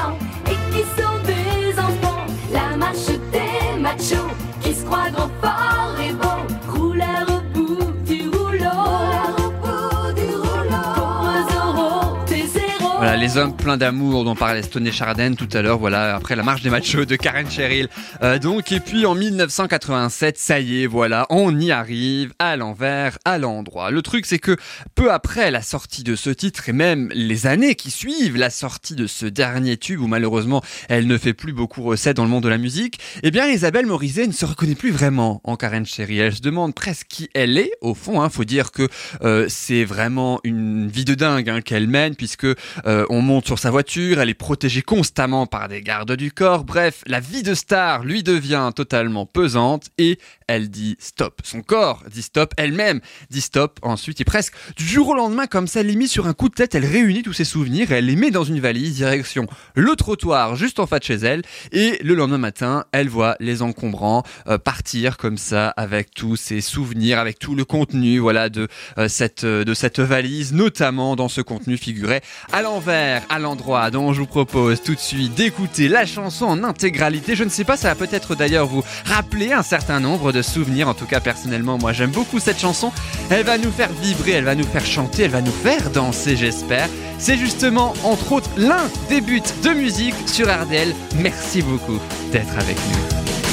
Voilà, 13.05 13.19
les 13.19 13.37
hommes 13.37 13.55
pleins 13.55 13.77
d'amour 13.77 14.23
dont 14.23 14.33
parlait 14.33 14.63
Stone 14.63 14.87
et 14.87 14.91
Chardin 14.91 15.35
tout 15.35 15.47
à 15.53 15.61
l'heure, 15.61 15.77
voilà, 15.77 16.15
après 16.15 16.35
la 16.35 16.41
marche 16.41 16.63
des 16.63 16.71
machos 16.71 17.05
de 17.05 17.15
Karen 17.15 17.47
Cheryl. 17.47 17.87
Euh, 18.23 18.39
donc, 18.39 18.71
et 18.71 18.79
puis 18.79 19.05
en 19.05 19.13
1987, 19.13 20.39
ça 20.39 20.59
y 20.59 20.81
est, 20.81 20.87
voilà, 20.87 21.27
on 21.29 21.55
y 21.59 21.69
arrive, 21.69 22.33
à 22.39 22.57
l'envers, 22.57 23.19
à 23.23 23.37
l'endroit. 23.37 23.91
Le 23.91 24.01
truc, 24.01 24.25
c'est 24.25 24.39
que 24.39 24.57
peu 24.95 25.11
après 25.11 25.51
la 25.51 25.61
sortie 25.61 26.03
de 26.03 26.15
ce 26.15 26.31
titre, 26.31 26.67
et 26.67 26.73
même 26.73 27.11
les 27.13 27.45
années 27.45 27.75
qui 27.75 27.91
suivent 27.91 28.37
la 28.37 28.49
sortie 28.49 28.95
de 28.95 29.05
ce 29.05 29.27
dernier 29.27 29.77
tube, 29.77 30.01
où 30.01 30.07
malheureusement, 30.07 30.63
elle 30.89 31.05
ne 31.05 31.19
fait 31.19 31.35
plus 31.35 31.53
beaucoup 31.53 31.83
recette 31.83 32.17
dans 32.17 32.23
le 32.23 32.31
monde 32.31 32.43
de 32.43 32.49
la 32.49 32.57
musique, 32.57 32.99
eh 33.21 33.29
bien, 33.29 33.47
Isabelle 33.47 33.85
Morizet 33.85 34.25
ne 34.25 34.31
se 34.31 34.45
reconnaît 34.45 34.73
plus 34.73 34.89
vraiment 34.89 35.41
en 35.43 35.57
Karen 35.57 35.85
Cheryl. 35.85 36.21
Elle 36.21 36.35
se 36.35 36.41
demande 36.41 36.73
presque 36.73 37.05
qui 37.07 37.29
elle 37.35 37.59
est, 37.59 37.73
au 37.81 37.93
fond, 37.93 38.23
hein, 38.23 38.29
faut 38.29 38.45
dire 38.45 38.71
que 38.71 38.89
euh, 39.21 39.45
c'est 39.47 39.83
vraiment 39.83 40.39
une 40.43 40.87
vie 40.87 41.05
de 41.05 41.13
dingue 41.13 41.51
hein, 41.51 41.61
qu'elle 41.61 41.87
mène, 41.87 42.15
puisque 42.15 42.47
euh, 42.87 42.94
on 43.09 43.21
monte 43.21 43.45
sur 43.45 43.59
sa 43.59 43.71
voiture, 43.71 44.19
elle 44.19 44.29
est 44.29 44.33
protégée 44.33 44.81
constamment 44.81 45.47
par 45.47 45.67
des 45.67 45.81
gardes 45.81 46.15
du 46.15 46.31
corps. 46.31 46.63
Bref, 46.63 47.03
la 47.07 47.19
vie 47.19 47.43
de 47.43 47.53
star 47.53 48.03
lui 48.03 48.23
devient 48.23 48.71
totalement 48.75 49.25
pesante 49.25 49.89
et 49.97 50.19
elle 50.47 50.69
dit 50.69 50.95
stop. 50.99 51.41
Son 51.43 51.61
corps 51.61 52.03
dit 52.11 52.21
stop, 52.21 52.53
elle-même 52.57 53.01
dit 53.29 53.41
stop. 53.41 53.79
Ensuite, 53.81 54.21
et 54.21 54.25
presque 54.25 54.53
du 54.77 54.85
jour 54.85 55.09
au 55.09 55.15
lendemain, 55.15 55.47
comme 55.47 55.67
ça, 55.67 55.83
met 55.83 56.07
sur 56.07 56.27
un 56.27 56.33
coup 56.33 56.49
de 56.49 56.53
tête, 56.53 56.75
elle 56.75 56.85
réunit 56.85 57.23
tous 57.23 57.33
ses 57.33 57.45
souvenirs, 57.45 57.91
elle 57.91 58.05
les 58.05 58.15
met 58.15 58.31
dans 58.31 58.43
une 58.43 58.59
valise, 58.59 58.95
direction 58.95 59.47
le 59.75 59.95
trottoir 59.95 60.55
juste 60.55 60.79
en 60.79 60.87
face 60.87 60.99
de 60.99 61.05
chez 61.05 61.15
elle. 61.15 61.41
Et 61.71 61.97
le 62.03 62.15
lendemain 62.15 62.37
matin, 62.37 62.85
elle 62.91 63.09
voit 63.09 63.35
les 63.39 63.61
encombrants 63.61 64.23
euh, 64.47 64.57
partir 64.57 65.17
comme 65.17 65.37
ça 65.37 65.69
avec 65.69 66.13
tous 66.13 66.35
ses 66.35 66.61
souvenirs, 66.61 67.19
avec 67.19 67.39
tout 67.39 67.55
le 67.55 67.65
contenu, 67.65 68.19
voilà, 68.19 68.49
de 68.49 68.67
euh, 68.97 69.07
cette 69.07 69.43
euh, 69.43 69.63
de 69.63 69.73
cette 69.73 69.99
valise, 69.99 70.53
notamment 70.53 71.15
dans 71.15 71.29
ce 71.29 71.41
contenu 71.41 71.77
figurait 71.77 72.21
à 72.51 72.61
l'envers 72.61 72.84
à 72.87 73.39
l'endroit 73.39 73.89
dont 73.91 74.13
je 74.13 74.19
vous 74.19 74.27
propose 74.27 74.81
tout 74.81 74.95
de 74.95 74.99
suite 74.99 75.33
d'écouter 75.33 75.87
la 75.87 76.05
chanson 76.05 76.45
en 76.45 76.63
intégralité. 76.63 77.35
Je 77.35 77.43
ne 77.43 77.49
sais 77.49 77.63
pas, 77.63 77.77
ça 77.77 77.89
va 77.89 77.95
peut-être 77.95 78.35
d'ailleurs 78.35 78.67
vous 78.67 78.83
rappeler 79.05 79.53
un 79.53 79.63
certain 79.63 79.99
nombre 79.99 80.31
de 80.31 80.41
souvenirs. 80.41 80.87
En 80.87 80.93
tout 80.93 81.05
cas, 81.05 81.19
personnellement, 81.19 81.77
moi 81.77 81.93
j'aime 81.93 82.11
beaucoup 82.11 82.39
cette 82.39 82.59
chanson. 82.59 82.91
Elle 83.29 83.45
va 83.45 83.57
nous 83.57 83.71
faire 83.71 83.89
vibrer, 84.01 84.31
elle 84.31 84.43
va 84.43 84.55
nous 84.55 84.67
faire 84.67 84.85
chanter, 84.85 85.23
elle 85.23 85.31
va 85.31 85.41
nous 85.41 85.51
faire 85.51 85.89
danser, 85.91 86.35
j'espère. 86.35 86.89
C'est 87.17 87.37
justement, 87.37 87.93
entre 88.03 88.33
autres, 88.33 88.49
l'un 88.57 88.89
des 89.09 89.21
buts 89.21 89.41
de 89.63 89.69
musique 89.69 90.15
sur 90.25 90.47
RDL. 90.47 90.93
Merci 91.17 91.61
beaucoup 91.61 91.99
d'être 92.31 92.57
avec 92.57 92.77
nous. 92.77 92.99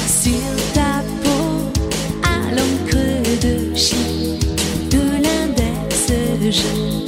Sur 0.07 0.73
ta 0.73 1.01
peau, 1.23 1.71
à 2.23 2.51
l'encre 2.51 2.97
de 4.89 5.01
l'index, 5.23 7.02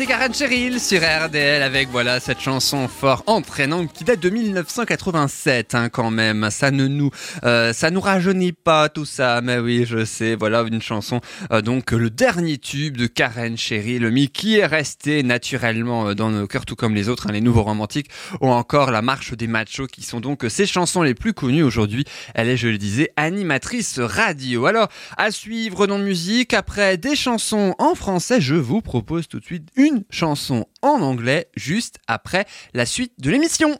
C'était 0.00 0.12
Karen 0.12 0.32
Cheryl 0.32 0.80
sur 0.80 1.02
RDL 1.02 1.62
avec 1.62 1.90
voilà 1.90 2.20
cette 2.20 2.40
chanson 2.40 2.88
fort 2.88 3.22
entraînante 3.26 3.92
qui 3.92 4.02
date 4.02 4.20
de 4.20 4.30
1987 4.30 5.74
hein, 5.74 5.90
quand 5.90 6.10
même. 6.10 6.48
Ça 6.50 6.70
ne 6.70 6.86
nous, 6.86 7.10
euh, 7.44 7.74
ça 7.74 7.90
rajeunit 7.94 8.52
pas 8.52 8.88
tout 8.88 9.04
ça, 9.04 9.42
mais 9.42 9.58
oui 9.58 9.84
je 9.86 10.06
sais. 10.06 10.36
Voilà 10.36 10.62
une 10.62 10.80
chanson 10.80 11.20
euh, 11.52 11.60
donc 11.60 11.90
le 11.90 12.08
dernier 12.08 12.56
tube 12.56 12.96
de 12.96 13.06
Karen 13.06 13.58
Cheryl, 13.58 14.08
mais 14.10 14.28
qui 14.28 14.56
est 14.56 14.64
resté 14.64 15.22
naturellement 15.22 16.08
euh, 16.08 16.14
dans 16.14 16.30
nos 16.30 16.46
cœurs 16.46 16.64
tout 16.64 16.76
comme 16.76 16.94
les 16.94 17.10
autres, 17.10 17.26
hein, 17.26 17.32
les 17.32 17.42
nouveaux 17.42 17.64
romantiques 17.64 18.08
ou 18.40 18.48
encore 18.48 18.92
la 18.92 19.02
marche 19.02 19.34
des 19.34 19.48
machos 19.48 19.86
qui 19.86 20.02
sont 20.02 20.20
donc 20.20 20.46
ces 20.48 20.64
chansons 20.64 21.02
les 21.02 21.14
plus 21.14 21.34
connues 21.34 21.62
aujourd'hui. 21.62 22.06
Elle 22.34 22.48
est, 22.48 22.56
je 22.56 22.68
le 22.68 22.78
disais, 22.78 23.10
animatrice 23.16 23.98
radio. 23.98 24.64
Alors 24.64 24.88
à 25.18 25.30
suivre 25.30 25.86
dans 25.86 25.98
musique 25.98 26.54
après 26.54 26.96
des 26.96 27.16
chansons 27.16 27.74
en 27.78 27.94
français, 27.94 28.40
je 28.40 28.54
vous 28.54 28.80
propose 28.80 29.28
tout 29.28 29.40
de 29.40 29.44
suite 29.44 29.68
une 29.76 29.89
chanson 30.10 30.66
en 30.82 31.00
anglais 31.02 31.48
juste 31.56 31.96
après 32.06 32.46
la 32.74 32.86
suite 32.86 33.12
de 33.18 33.30
l'émission. 33.30 33.78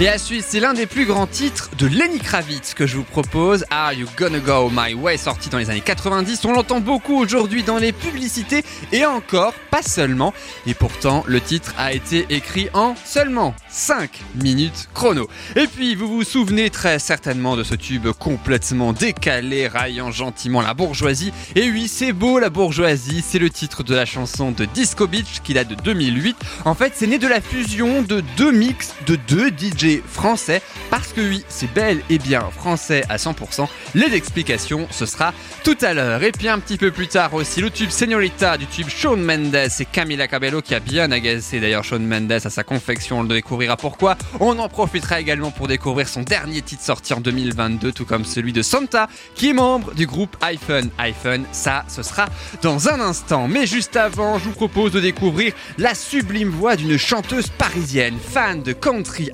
Et 0.00 0.06
à 0.06 0.16
suivre, 0.16 0.44
c'est 0.48 0.60
l'un 0.60 0.74
des 0.74 0.86
plus 0.86 1.06
grands 1.06 1.26
titres 1.26 1.70
de 1.76 1.88
Lenny 1.88 2.20
Kravitz 2.20 2.72
que 2.72 2.86
je 2.86 2.96
vous 2.96 3.02
propose. 3.02 3.64
Are 3.68 3.92
You 3.92 4.06
Gonna 4.16 4.38
Go 4.38 4.70
My 4.70 4.94
Way, 4.94 5.16
sorti 5.16 5.48
dans 5.48 5.58
les 5.58 5.70
années 5.70 5.80
90. 5.80 6.44
On 6.44 6.52
l'entend 6.52 6.78
beaucoup 6.78 7.16
aujourd'hui 7.16 7.64
dans 7.64 7.78
les 7.78 7.90
publicités 7.90 8.62
et 8.92 9.04
encore, 9.04 9.54
pas 9.72 9.82
seulement. 9.82 10.32
Et 10.68 10.74
pourtant, 10.74 11.24
le 11.26 11.40
titre 11.40 11.74
a 11.76 11.92
été 11.92 12.26
écrit 12.30 12.68
en 12.74 12.94
seulement 13.04 13.56
5 13.70 14.22
minutes 14.36 14.88
chrono. 14.94 15.28
Et 15.56 15.66
puis, 15.66 15.96
vous 15.96 16.06
vous 16.06 16.22
souvenez 16.22 16.70
très 16.70 17.00
certainement 17.00 17.56
de 17.56 17.64
ce 17.64 17.74
tube 17.74 18.06
complètement 18.20 18.92
décalé, 18.92 19.66
raillant 19.66 20.12
gentiment 20.12 20.62
la 20.62 20.74
bourgeoisie. 20.74 21.32
Et 21.56 21.72
oui, 21.72 21.88
c'est 21.88 22.12
beau 22.12 22.38
la 22.38 22.50
bourgeoisie, 22.50 23.24
c'est 23.26 23.40
le 23.40 23.50
titre 23.50 23.82
de 23.82 23.96
la 23.96 24.06
chanson 24.06 24.52
de 24.52 24.64
Disco 24.64 25.08
Beach 25.08 25.40
qui 25.42 25.54
date 25.54 25.66
de 25.66 25.74
2008. 25.74 26.36
En 26.66 26.76
fait, 26.76 26.92
c'est 26.94 27.08
né 27.08 27.18
de 27.18 27.26
la 27.26 27.40
fusion 27.40 28.02
de 28.02 28.22
deux 28.36 28.52
mix 28.52 28.94
de 29.04 29.16
deux 29.26 29.48
DJ 29.48 29.87
français. 29.96 30.62
Parce 30.90 31.12
que 31.12 31.20
oui, 31.20 31.44
c'est 31.48 31.72
bel 31.72 32.02
et 32.10 32.18
bien 32.18 32.42
français 32.50 33.04
à 33.08 33.16
100%. 33.16 33.66
Les 33.94 34.14
explications, 34.14 34.86
ce 34.90 35.06
sera 35.06 35.32
tout 35.64 35.76
à 35.82 35.94
l'heure. 35.94 36.22
Et 36.22 36.32
puis 36.32 36.48
un 36.48 36.58
petit 36.58 36.76
peu 36.76 36.90
plus 36.90 37.08
tard 37.08 37.34
aussi, 37.34 37.60
le 37.60 37.70
tube 37.70 37.90
Señorita 37.90 38.56
du 38.56 38.66
tube 38.66 38.88
Shawn 38.88 39.22
Mendes 39.22 39.54
et 39.54 39.84
Camila 39.84 40.28
Cabello 40.28 40.62
qui 40.62 40.74
a 40.74 40.80
bien 40.80 41.10
agacé 41.10 41.60
d'ailleurs 41.60 41.84
Shawn 41.84 42.06
Mendes 42.06 42.32
à 42.32 42.50
sa 42.50 42.62
confection. 42.62 43.20
On 43.20 43.22
le 43.22 43.28
découvrira 43.28 43.76
pourquoi. 43.76 44.16
On 44.40 44.58
en 44.58 44.68
profitera 44.68 45.20
également 45.20 45.50
pour 45.50 45.68
découvrir 45.68 46.08
son 46.08 46.22
dernier 46.22 46.62
titre 46.62 46.82
sorti 46.82 47.14
en 47.14 47.20
2022, 47.20 47.92
tout 47.92 48.04
comme 48.04 48.24
celui 48.24 48.52
de 48.52 48.62
Santa, 48.62 49.08
qui 49.34 49.50
est 49.50 49.52
membre 49.52 49.94
du 49.94 50.06
groupe 50.06 50.36
iPhone. 50.42 50.90
iPhone, 50.98 51.44
ça, 51.52 51.84
ce 51.88 52.02
sera 52.02 52.26
dans 52.62 52.88
un 52.88 53.00
instant. 53.00 53.48
Mais 53.48 53.66
juste 53.66 53.96
avant, 53.96 54.38
je 54.38 54.44
vous 54.44 54.52
propose 54.52 54.92
de 54.92 55.00
découvrir 55.00 55.52
la 55.78 55.94
sublime 55.94 56.50
voix 56.50 56.76
d'une 56.76 56.96
chanteuse 56.96 57.48
parisienne, 57.48 58.16
fan 58.18 58.62
de 58.62 58.72
country 58.72 59.30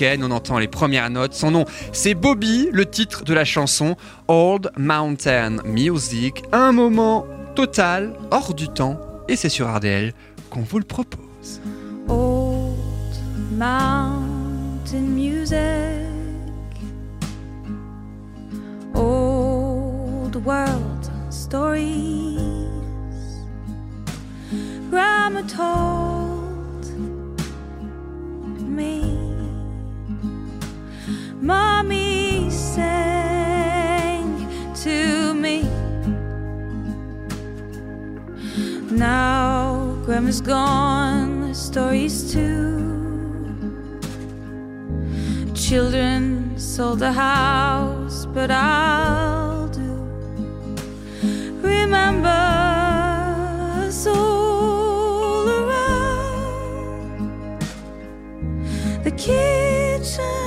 On 0.00 0.30
entend 0.30 0.58
les 0.58 0.68
premières 0.68 1.10
notes. 1.10 1.34
Son 1.34 1.50
nom, 1.50 1.64
c'est 1.92 2.14
Bobby, 2.14 2.68
le 2.72 2.86
titre 2.86 3.24
de 3.24 3.34
la 3.34 3.44
chanson 3.44 3.96
Old 4.28 4.70
Mountain 4.76 5.56
Music. 5.64 6.44
Un 6.52 6.70
moment 6.70 7.26
total, 7.56 8.12
hors 8.30 8.54
du 8.54 8.68
temps. 8.68 9.00
Et 9.26 9.34
c'est 9.34 9.48
sur 9.48 9.74
RDL 9.74 10.12
qu'on 10.50 10.60
vous 10.60 10.78
le 10.78 10.84
propose. 10.84 11.60
Old 12.06 12.76
mountain 13.56 15.00
music, 15.00 15.58
old 18.94 20.36
world 20.44 21.10
stories. 21.30 22.38
Grandma 24.90 25.42
told 25.42 26.86
me, 28.60 29.37
Mommy 31.40 32.50
sang 32.50 34.46
to 34.74 35.34
me. 35.34 35.62
Now 38.90 39.96
grandma's 40.04 40.40
gone, 40.40 41.48
the 41.48 41.54
stories 41.54 42.32
too. 42.32 42.76
Children 45.54 46.58
sold 46.58 46.98
the 46.98 47.12
house, 47.12 48.26
but 48.26 48.50
I'll 48.50 49.68
do. 49.68 49.92
Remember 51.62 52.28
all 54.06 55.48
around 55.48 57.20
the 59.04 59.12
kitchen 59.12 60.37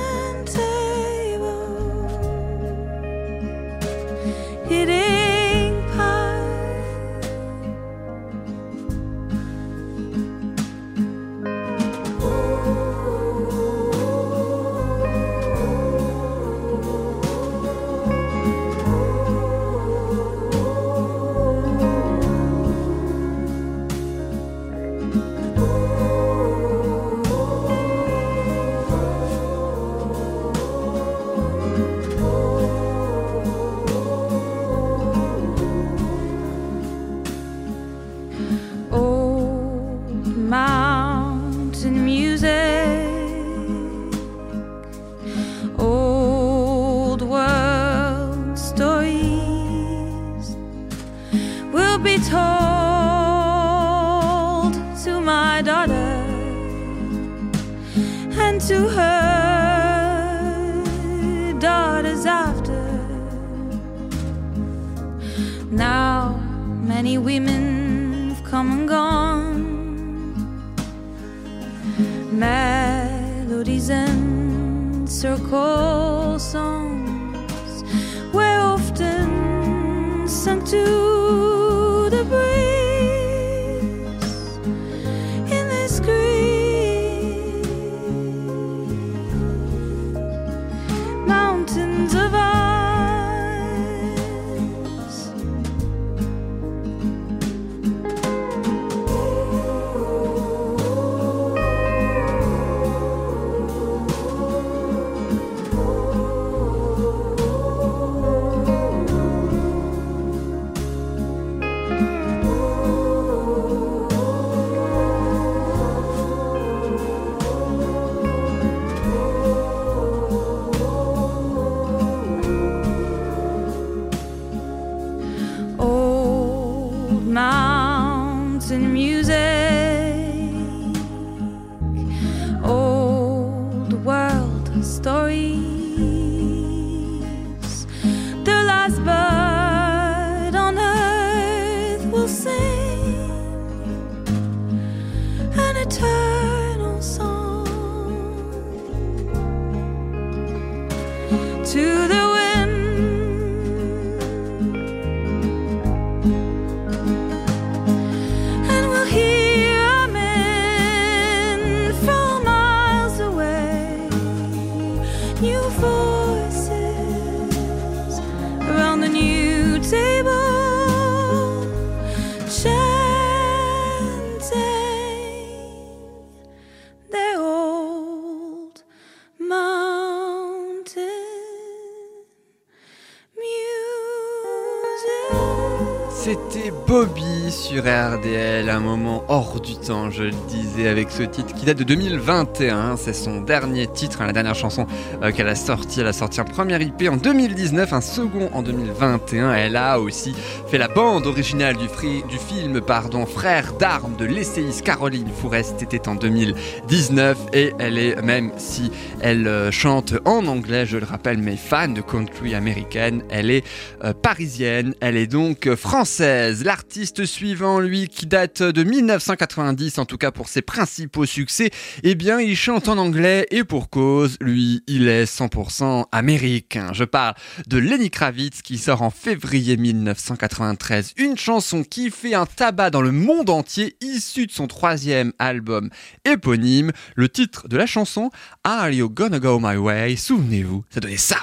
RDL, 187.80 188.68
un 188.68 188.80
moment 188.80 189.24
hors 189.28 189.60
du 189.60 189.76
temps, 189.76 190.10
je 190.10 190.24
le 190.24 190.34
disais, 190.48 190.88
avec 190.88 191.10
ce 191.10 191.22
titre 191.22 191.54
qui 191.54 191.64
date 191.64 191.78
de 191.78 191.84
2021. 191.84 192.96
C'est 192.96 193.14
son 193.14 193.40
dernier 193.40 193.86
titre, 193.86 194.20
hein, 194.20 194.26
la 194.26 194.32
dernière 194.32 194.54
chanson 194.54 194.86
euh, 195.22 195.32
qu'elle 195.32 195.48
a 195.48 195.54
sortie. 195.54 196.00
Elle 196.00 196.06
a 196.06 196.12
sorti 196.12 196.40
un 196.40 196.44
premier 196.44 196.80
IP 196.82 197.08
en 197.10 197.16
2019, 197.16 197.92
un 197.92 198.00
second 198.00 198.50
en 198.52 198.62
2021. 198.62 199.54
Elle 199.54 199.76
a 199.76 200.00
aussi 200.00 200.34
fait 200.68 200.76
la 200.76 200.88
bande 200.88 201.26
originale 201.26 201.76
du, 201.76 201.88
film 201.88 202.80
pardon, 202.80 203.24
Frères 203.26 203.72
d'armes 203.74 204.16
de 204.16 204.26
l'essayiste 204.26 204.82
Caroline 204.82 205.28
Fourest. 205.40 205.76
C'était 205.78 206.08
en 206.08 206.14
2019 206.14 207.38
et 207.54 207.72
elle 207.78 207.98
est, 207.98 208.20
même 208.22 208.52
si 208.58 208.90
elle 209.20 209.46
euh, 209.46 209.70
chante 209.70 210.14
en 210.24 210.46
anglais, 210.46 210.84
je 210.84 210.98
le 210.98 211.06
rappelle, 211.06 211.38
mais 211.38 211.56
fan 211.56 211.94
de 211.94 212.02
country 212.02 212.54
américaine, 212.54 213.22
elle 213.30 213.50
est 213.50 213.64
euh, 214.04 214.12
parisienne, 214.12 214.94
elle 215.00 215.16
est 215.16 215.26
donc 215.26 215.74
française. 215.74 216.64
L'artiste 216.64 217.24
suivant, 217.24 217.61
lui, 217.62 218.08
qui 218.08 218.26
date 218.26 218.62
de 218.62 218.82
1990, 218.82 219.98
en 219.98 220.04
tout 220.04 220.18
cas 220.18 220.30
pour 220.30 220.48
ses 220.48 220.62
principaux 220.62 221.26
succès, 221.26 221.70
eh 222.02 222.14
bien, 222.14 222.40
il 222.40 222.56
chante 222.56 222.88
en 222.88 222.98
anglais 222.98 223.46
et 223.50 223.64
pour 223.64 223.90
cause, 223.90 224.36
lui, 224.40 224.82
il 224.86 225.08
est 225.08 225.24
100% 225.24 226.06
américain. 226.10 226.90
Je 226.92 227.04
parle 227.04 227.34
de 227.66 227.78
Lenny 227.78 228.10
Kravitz 228.10 228.62
qui 228.62 228.78
sort 228.78 229.02
en 229.02 229.10
février 229.10 229.76
1993 229.76 231.12
une 231.16 231.36
chanson 231.36 231.84
qui 231.84 232.10
fait 232.10 232.34
un 232.34 232.46
tabac 232.46 232.90
dans 232.90 233.02
le 233.02 233.12
monde 233.12 233.50
entier, 233.50 233.96
issue 234.00 234.46
de 234.46 234.52
son 234.52 234.66
troisième 234.66 235.32
album 235.38 235.90
éponyme. 236.24 236.90
Le 237.14 237.28
titre 237.28 237.68
de 237.68 237.76
la 237.76 237.86
chanson, 237.86 238.30
Are 238.64 238.90
You 238.90 239.08
Gonna 239.08 239.38
Go 239.38 239.60
My 239.60 239.76
Way? 239.76 240.16
Souvenez-vous, 240.16 240.84
ça 240.90 241.00
donnait 241.00 241.16
ça. 241.16 241.38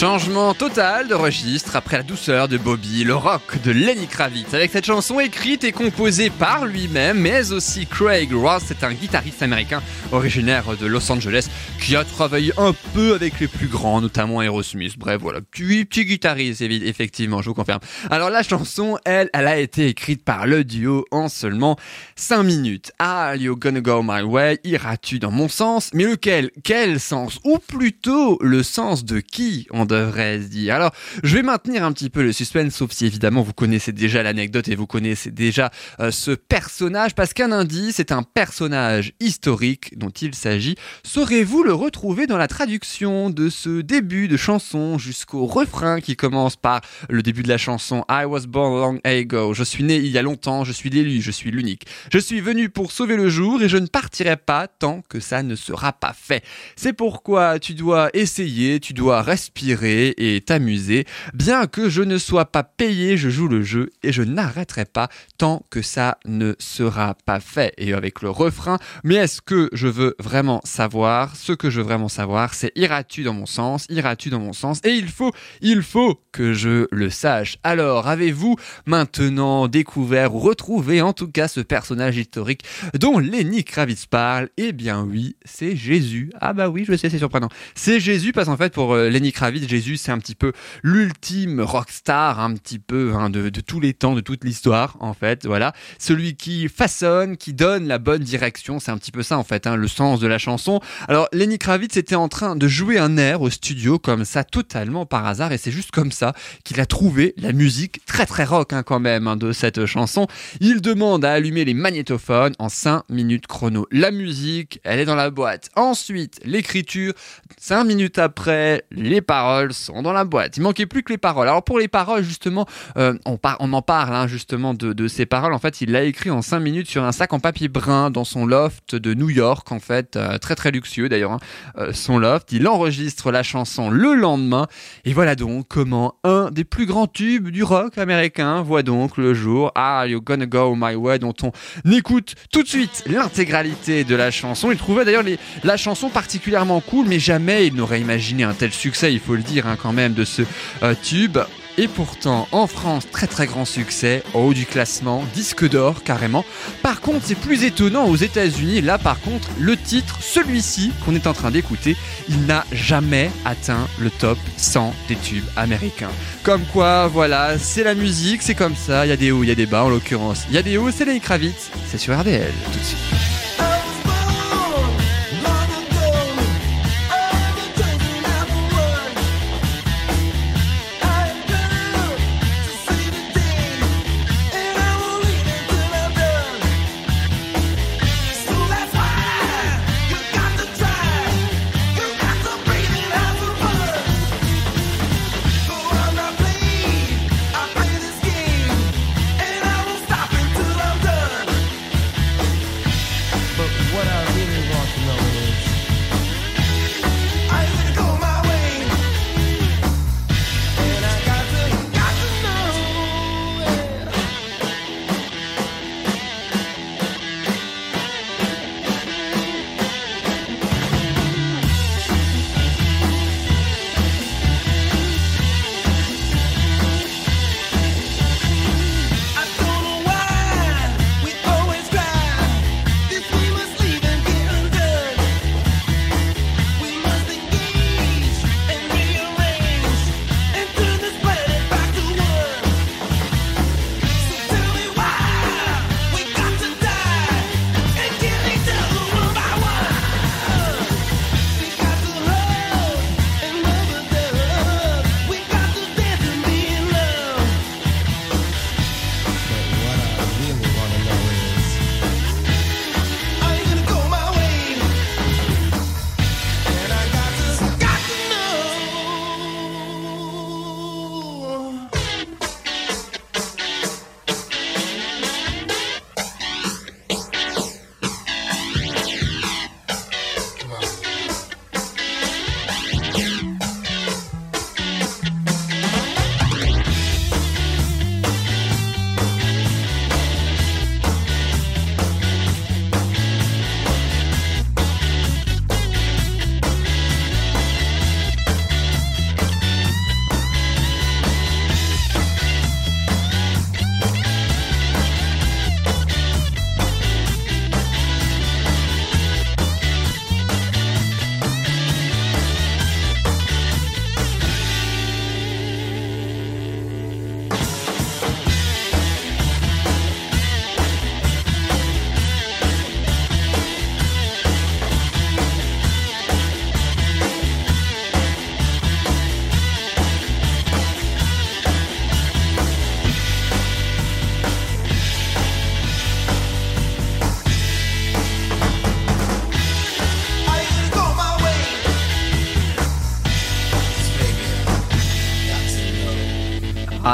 Changement 0.00 0.54
total 0.54 1.08
de 1.08 1.14
registre 1.14 1.76
après 1.76 1.98
la 1.98 2.02
douceur 2.02 2.48
de 2.48 2.56
Bobby, 2.56 3.04
le 3.04 3.14
rock 3.14 3.60
de 3.62 3.70
Lenny 3.70 4.06
Kravitz. 4.06 4.54
Avec 4.54 4.70
cette 4.70 4.86
chanson 4.86 5.20
écrite 5.20 5.62
et 5.62 5.72
composée 5.72 6.30
par 6.30 6.64
lui-même, 6.64 7.20
mais 7.20 7.52
aussi 7.52 7.84
Craig 7.84 8.32
Ross, 8.32 8.62
c'est 8.66 8.82
un 8.82 8.94
guitariste 8.94 9.42
américain 9.42 9.82
originaire 10.10 10.74
de 10.74 10.86
Los 10.86 11.12
Angeles 11.12 11.48
qui 11.82 11.96
a 11.96 12.04
travaillé 12.04 12.54
un 12.56 12.72
peu 12.94 13.12
avec 13.12 13.40
les 13.40 13.46
plus 13.46 13.66
grands, 13.66 14.00
notamment 14.00 14.40
Aerosmith. 14.40 14.98
Bref, 14.98 15.20
voilà, 15.20 15.42
petit, 15.42 15.84
petit 15.84 16.06
guitariste, 16.06 16.62
effectivement, 16.62 17.42
je 17.42 17.50
vous 17.50 17.54
confirme. 17.54 17.80
Alors 18.10 18.30
la 18.30 18.42
chanson, 18.42 18.96
elle, 19.04 19.28
elle 19.34 19.46
a 19.46 19.58
été 19.58 19.88
écrite 19.88 20.24
par 20.24 20.46
le 20.46 20.64
duo 20.64 21.04
en 21.10 21.28
seulement 21.28 21.76
5 22.16 22.42
minutes. 22.42 22.90
Are 22.98 23.36
you 23.36 23.54
gonna 23.54 23.82
go 23.82 24.02
my 24.02 24.22
way? 24.22 24.60
Iras-tu 24.64 25.18
dans 25.18 25.30
mon 25.30 25.48
sens? 25.48 25.90
Mais 25.92 26.04
lequel? 26.04 26.50
Quel 26.64 27.00
sens? 27.00 27.38
Ou 27.44 27.58
plutôt 27.58 28.38
le 28.40 28.62
sens 28.62 29.04
de 29.04 29.20
qui? 29.20 29.66
Devrait 29.90 30.40
se 30.40 30.48
dire? 30.48 30.74
Alors, 30.74 30.92
je 31.22 31.36
vais 31.36 31.42
maintenir 31.42 31.84
un 31.84 31.92
petit 31.92 32.10
peu 32.10 32.22
le 32.22 32.32
suspense, 32.32 32.74
sauf 32.74 32.92
si 32.92 33.06
évidemment 33.06 33.42
vous 33.42 33.52
connaissez 33.52 33.92
déjà 33.92 34.22
l'anecdote 34.22 34.68
et 34.68 34.74
vous 34.74 34.86
connaissez 34.86 35.30
déjà 35.30 35.70
euh, 36.00 36.10
ce 36.10 36.32
personnage, 36.32 37.14
parce 37.14 37.32
qu'un 37.32 37.52
indice 37.52 38.00
est 38.00 38.12
un 38.12 38.22
personnage 38.22 39.12
historique 39.20 39.98
dont 39.98 40.10
il 40.10 40.34
s'agit. 40.34 40.76
Saurez-vous 41.04 41.62
le 41.62 41.72
retrouver 41.72 42.26
dans 42.26 42.38
la 42.38 42.48
traduction 42.48 43.30
de 43.30 43.48
ce 43.48 43.80
début 43.80 44.28
de 44.28 44.36
chanson 44.36 44.98
jusqu'au 44.98 45.46
refrain 45.46 46.00
qui 46.00 46.16
commence 46.16 46.56
par 46.56 46.80
le 47.08 47.22
début 47.22 47.42
de 47.42 47.48
la 47.48 47.58
chanson 47.58 48.04
I 48.08 48.24
was 48.24 48.46
born 48.46 48.80
long 48.80 49.00
ago. 49.04 49.54
Je 49.54 49.64
suis 49.64 49.84
né 49.84 49.96
il 49.96 50.08
y 50.08 50.18
a 50.18 50.22
longtemps, 50.22 50.64
je 50.64 50.72
suis 50.72 50.90
l'élu, 50.90 51.20
je 51.20 51.30
suis 51.30 51.50
l'unique. 51.50 51.86
Je 52.12 52.18
suis 52.18 52.40
venu 52.40 52.68
pour 52.68 52.92
sauver 52.92 53.16
le 53.16 53.28
jour 53.28 53.62
et 53.62 53.68
je 53.68 53.76
ne 53.76 53.86
partirai 53.86 54.36
pas 54.36 54.68
tant 54.68 55.02
que 55.08 55.20
ça 55.20 55.42
ne 55.42 55.54
sera 55.54 55.92
pas 55.92 56.12
fait. 56.12 56.44
C'est 56.76 56.92
pourquoi 56.92 57.58
tu 57.58 57.74
dois 57.74 58.10
essayer, 58.14 58.80
tu 58.80 58.92
dois 58.92 59.22
respirer 59.22 59.79
et 59.84 60.42
t'amuser. 60.44 61.06
Bien 61.34 61.66
que 61.66 61.88
je 61.88 62.02
ne 62.02 62.18
sois 62.18 62.46
pas 62.46 62.62
payé, 62.62 63.16
je 63.16 63.28
joue 63.28 63.48
le 63.48 63.62
jeu 63.62 63.90
et 64.02 64.12
je 64.12 64.22
n'arrêterai 64.22 64.84
pas 64.84 65.08
tant 65.38 65.64
que 65.70 65.82
ça 65.82 66.18
ne 66.24 66.54
sera 66.58 67.14
pas 67.26 67.40
fait. 67.40 67.72
Et 67.78 67.92
avec 67.92 68.22
le 68.22 68.30
refrain, 68.30 68.78
mais 69.04 69.16
est-ce 69.16 69.40
que 69.40 69.68
je 69.72 69.88
veux 69.88 70.14
vraiment 70.18 70.60
savoir 70.64 71.36
Ce 71.36 71.52
que 71.52 71.70
je 71.70 71.80
veux 71.80 71.86
vraiment 71.86 72.08
savoir, 72.08 72.54
c'est 72.54 72.72
iras-tu 72.76 73.22
dans 73.22 73.34
mon 73.34 73.46
sens 73.46 73.86
Iras-tu 73.88 74.30
dans 74.30 74.40
mon 74.40 74.52
sens? 74.52 74.80
Et 74.84 74.90
il 74.90 75.08
faut, 75.08 75.32
il 75.60 75.82
faut 75.82 76.20
que 76.32 76.52
je 76.52 76.86
le 76.90 77.10
sache. 77.10 77.58
Alors, 77.62 78.08
avez-vous 78.08 78.56
maintenant 78.86 79.68
découvert 79.68 80.34
ou 80.34 80.38
retrouvé 80.38 81.02
en 81.02 81.12
tout 81.12 81.28
cas 81.28 81.48
ce 81.48 81.60
personnage 81.60 82.16
historique 82.16 82.62
dont 82.98 83.18
Lenny 83.18 83.64
Kravitz 83.64 84.06
parle? 84.06 84.48
Eh 84.56 84.72
bien 84.72 85.02
oui, 85.02 85.36
c'est 85.44 85.76
Jésus. 85.76 86.30
Ah 86.40 86.52
bah 86.52 86.68
oui, 86.68 86.84
je 86.86 86.96
sais, 86.96 87.08
c'est 87.08 87.18
surprenant. 87.18 87.48
C'est 87.74 88.00
Jésus 88.00 88.32
parce 88.32 88.48
qu'en 88.48 88.56
fait 88.56 88.72
pour 88.72 88.94
euh, 88.94 89.08
Lenny 89.08 89.32
Kravitz, 89.32 89.68
Jésus 89.70 89.96
c'est 89.96 90.12
un 90.12 90.18
petit 90.18 90.34
peu 90.34 90.52
l'ultime 90.82 91.60
rockstar, 91.60 92.40
un 92.40 92.54
petit 92.54 92.78
peu 92.78 93.12
hein, 93.14 93.30
de, 93.30 93.48
tous 93.60 93.80
les 93.80 93.94
temps, 93.94 94.14
de 94.14 94.20
toute 94.20 94.44
l'histoire 94.44 94.96
en 95.00 95.14
fait. 95.14 95.46
Voilà, 95.46 95.72
celui 95.98 96.36
qui 96.36 96.68
façonne, 96.68 97.36
qui 97.36 97.54
donne 97.54 97.86
la 97.86 97.98
bonne 97.98 98.22
direction. 98.22 98.78
C'est 98.78 98.90
un 98.90 98.98
petit 98.98 99.12
peu 99.12 99.22
ça 99.22 99.38
en 99.38 99.44
fait, 99.44 99.66
hein, 99.66 99.76
le 99.76 99.88
sens 99.88 100.20
de 100.20 100.26
la 100.26 100.38
chanson. 100.38 100.80
Alors 101.08 101.28
Lenny 101.32 101.58
Kravitz 101.58 101.96
était 101.96 102.14
en 102.14 102.28
train 102.28 102.56
de 102.56 102.68
jouer 102.68 102.98
un 102.98 103.16
air 103.16 103.42
au 103.42 103.50
studio 103.50 103.98
comme 103.98 104.24
ça, 104.24 104.44
totalement 104.44 105.06
par 105.06 105.26
hasard, 105.26 105.52
et 105.52 105.58
c'est 105.58 105.70
juste 105.70 105.90
comme 105.90 106.12
ça 106.12 106.34
qu'il 106.64 106.80
a 106.80 106.86
trouvé 106.86 107.34
la 107.36 107.52
musique 107.52 108.04
très 108.06 108.26
très 108.26 108.44
rock 108.44 108.72
hein, 108.72 108.82
quand 108.82 109.00
même 109.00 109.36
de 109.36 109.52
cette 109.52 109.86
chanson. 109.86 110.26
Il 110.60 110.80
demande 110.80 111.24
à 111.24 111.32
allumer 111.32 111.64
les 111.64 111.74
magnétophones 111.74 112.54
en 112.58 112.68
5 112.68 113.04
minutes 113.08 113.46
chrono. 113.46 113.86
La 113.90 114.10
musique, 114.10 114.80
elle 114.84 114.98
est 114.98 115.04
dans 115.04 115.14
la 115.14 115.30
boîte. 115.30 115.68
Ensuite, 115.76 116.40
l'écriture, 116.44 117.12
5 117.58 117.84
minutes 117.84 118.18
après, 118.18 118.84
les 118.90 119.20
paroles 119.20 119.59
sont 119.72 120.02
dans 120.02 120.12
la 120.12 120.24
boîte. 120.24 120.56
Il 120.56 120.62
manquait 120.62 120.86
plus 120.86 121.02
que 121.02 121.12
les 121.12 121.18
paroles. 121.18 121.48
Alors 121.48 121.62
pour 121.62 121.78
les 121.78 121.88
paroles, 121.88 122.22
justement, 122.22 122.66
euh, 122.96 123.14
on, 123.26 123.72
en 123.72 123.82
parle 123.82 124.14
hein, 124.14 124.26
justement 124.26 124.74
de, 124.74 125.08
ces 125.08 125.26
paroles. 125.26 125.52
En 125.52 125.58
fait, 125.58 125.80
il 125.80 125.92
l'a 125.92 126.04
écrit 126.04 126.30
en 126.30 126.42
5 126.42 126.60
minutes 126.60 126.88
sur 126.88 127.04
un 127.04 127.12
sac 127.12 127.32
en 127.32 127.40
papier 127.40 127.68
brun 127.68 128.10
dans 128.10 128.24
son 128.24 128.46
loft 128.46 128.94
de 128.94 129.14
New 129.14 129.30
York, 129.30 129.70
en 129.72 129.80
fait, 129.80 130.16
euh, 130.16 130.38
très 130.38 130.54
très 130.54 130.70
luxueux 130.70 131.08
d'ailleurs, 131.08 131.32
hein, 131.32 131.40
euh, 131.78 131.92
son 131.92 132.18
loft. 132.18 132.52
Il 132.52 132.66
enregistre 132.66 133.30
la 133.30 133.42
chanson 133.42 133.90
le 133.90 134.14
lendemain. 134.14 134.66
Et 135.04 135.12
voilà 135.12 135.34
donc 135.34 135.66
comment 135.68 136.14
un 136.24 136.50
des 136.50 136.64
plus 136.64 136.86
grands 136.86 137.06
tubes 137.06 137.48
du 137.48 137.62
rock 137.62 137.98
américain 137.98 138.62
voit 138.62 138.82
donc 138.82 139.16
le 139.16 139.34
jour. 139.34 139.72
Are 139.74 140.06
You 140.06 140.20
Gonna 140.20 140.46
Go 140.46 140.74
My 140.76 140.94
Way, 140.94 141.18
dont 141.18 141.34
on 141.42 141.52
écoute 141.90 142.34
tout 142.52 142.62
de 142.62 142.68
suite 142.68 143.04
l'intégralité 143.06 144.04
de 144.04 144.14
la 144.14 144.30
chanson. 144.30 144.70
Il 144.70 144.78
trouvait 144.78 145.04
d'ailleurs 145.04 145.24
la 145.64 145.76
chanson 145.76 146.08
particulièrement 146.08 146.80
cool, 146.80 147.06
mais 147.06 147.18
jamais 147.18 147.66
il 147.66 147.74
n'aurait 147.74 148.00
imaginé 148.00 148.44
un 148.44 148.54
tel 148.54 148.72
succès, 148.72 149.12
il 149.12 149.20
faut 149.20 149.34
le 149.34 149.42
dire 149.42 149.49
hein, 149.58 149.76
quand 149.80 149.92
même, 149.92 150.14
de 150.14 150.24
ce 150.24 150.42
euh, 150.82 150.94
tube. 151.00 151.38
Et 151.78 151.88
pourtant, 151.88 152.46
en 152.52 152.66
France, 152.66 153.06
très 153.10 153.26
très 153.26 153.46
grand 153.46 153.64
succès, 153.64 154.22
au 154.34 154.40
haut 154.40 154.54
du 154.54 154.66
classement, 154.66 155.24
disque 155.34 155.66
d'or 155.66 156.02
carrément. 156.02 156.44
Par 156.82 157.00
contre, 157.00 157.24
c'est 157.24 157.34
plus 157.34 157.64
étonnant 157.64 158.06
aux 158.06 158.16
États-Unis. 158.16 158.82
Là, 158.82 158.98
par 158.98 159.20
contre, 159.20 159.48
le 159.58 159.76
titre, 159.76 160.18
celui-ci 160.20 160.92
qu'on 161.04 161.14
est 161.14 161.26
en 161.26 161.32
train 161.32 161.50
d'écouter, 161.50 161.96
il 162.28 162.44
n'a 162.44 162.66
jamais 162.72 163.30
atteint 163.44 163.88
le 163.98 164.10
top 164.10 164.38
100 164.56 164.94
des 165.08 165.16
tubes 165.16 165.44
américains. 165.56 166.10
Comme 166.42 166.64
quoi, 166.72 167.06
voilà, 167.06 167.58
c'est 167.58 167.84
la 167.84 167.94
musique, 167.94 168.42
c'est 168.42 168.54
comme 168.54 168.76
ça. 168.76 169.06
Il 169.06 169.08
y 169.08 169.12
a 169.12 169.16
des 169.16 169.30
hauts, 169.30 169.42
il 169.42 169.48
y 169.48 169.52
a 169.52 169.54
des 169.54 169.66
bas 169.66 169.84
en 169.84 169.88
l'occurrence. 169.88 170.44
Il 170.50 170.56
y 170.56 170.58
a 170.58 170.62
des 170.62 170.76
hauts, 170.76 170.90
c'est 170.90 171.04
Lenny 171.04 171.20
Kravitz. 171.20 171.70
C'est 171.86 171.98
sur 171.98 172.18
RDL 172.18 172.52
tout 172.72 172.78
de 172.78 172.84
suite. 172.84 173.29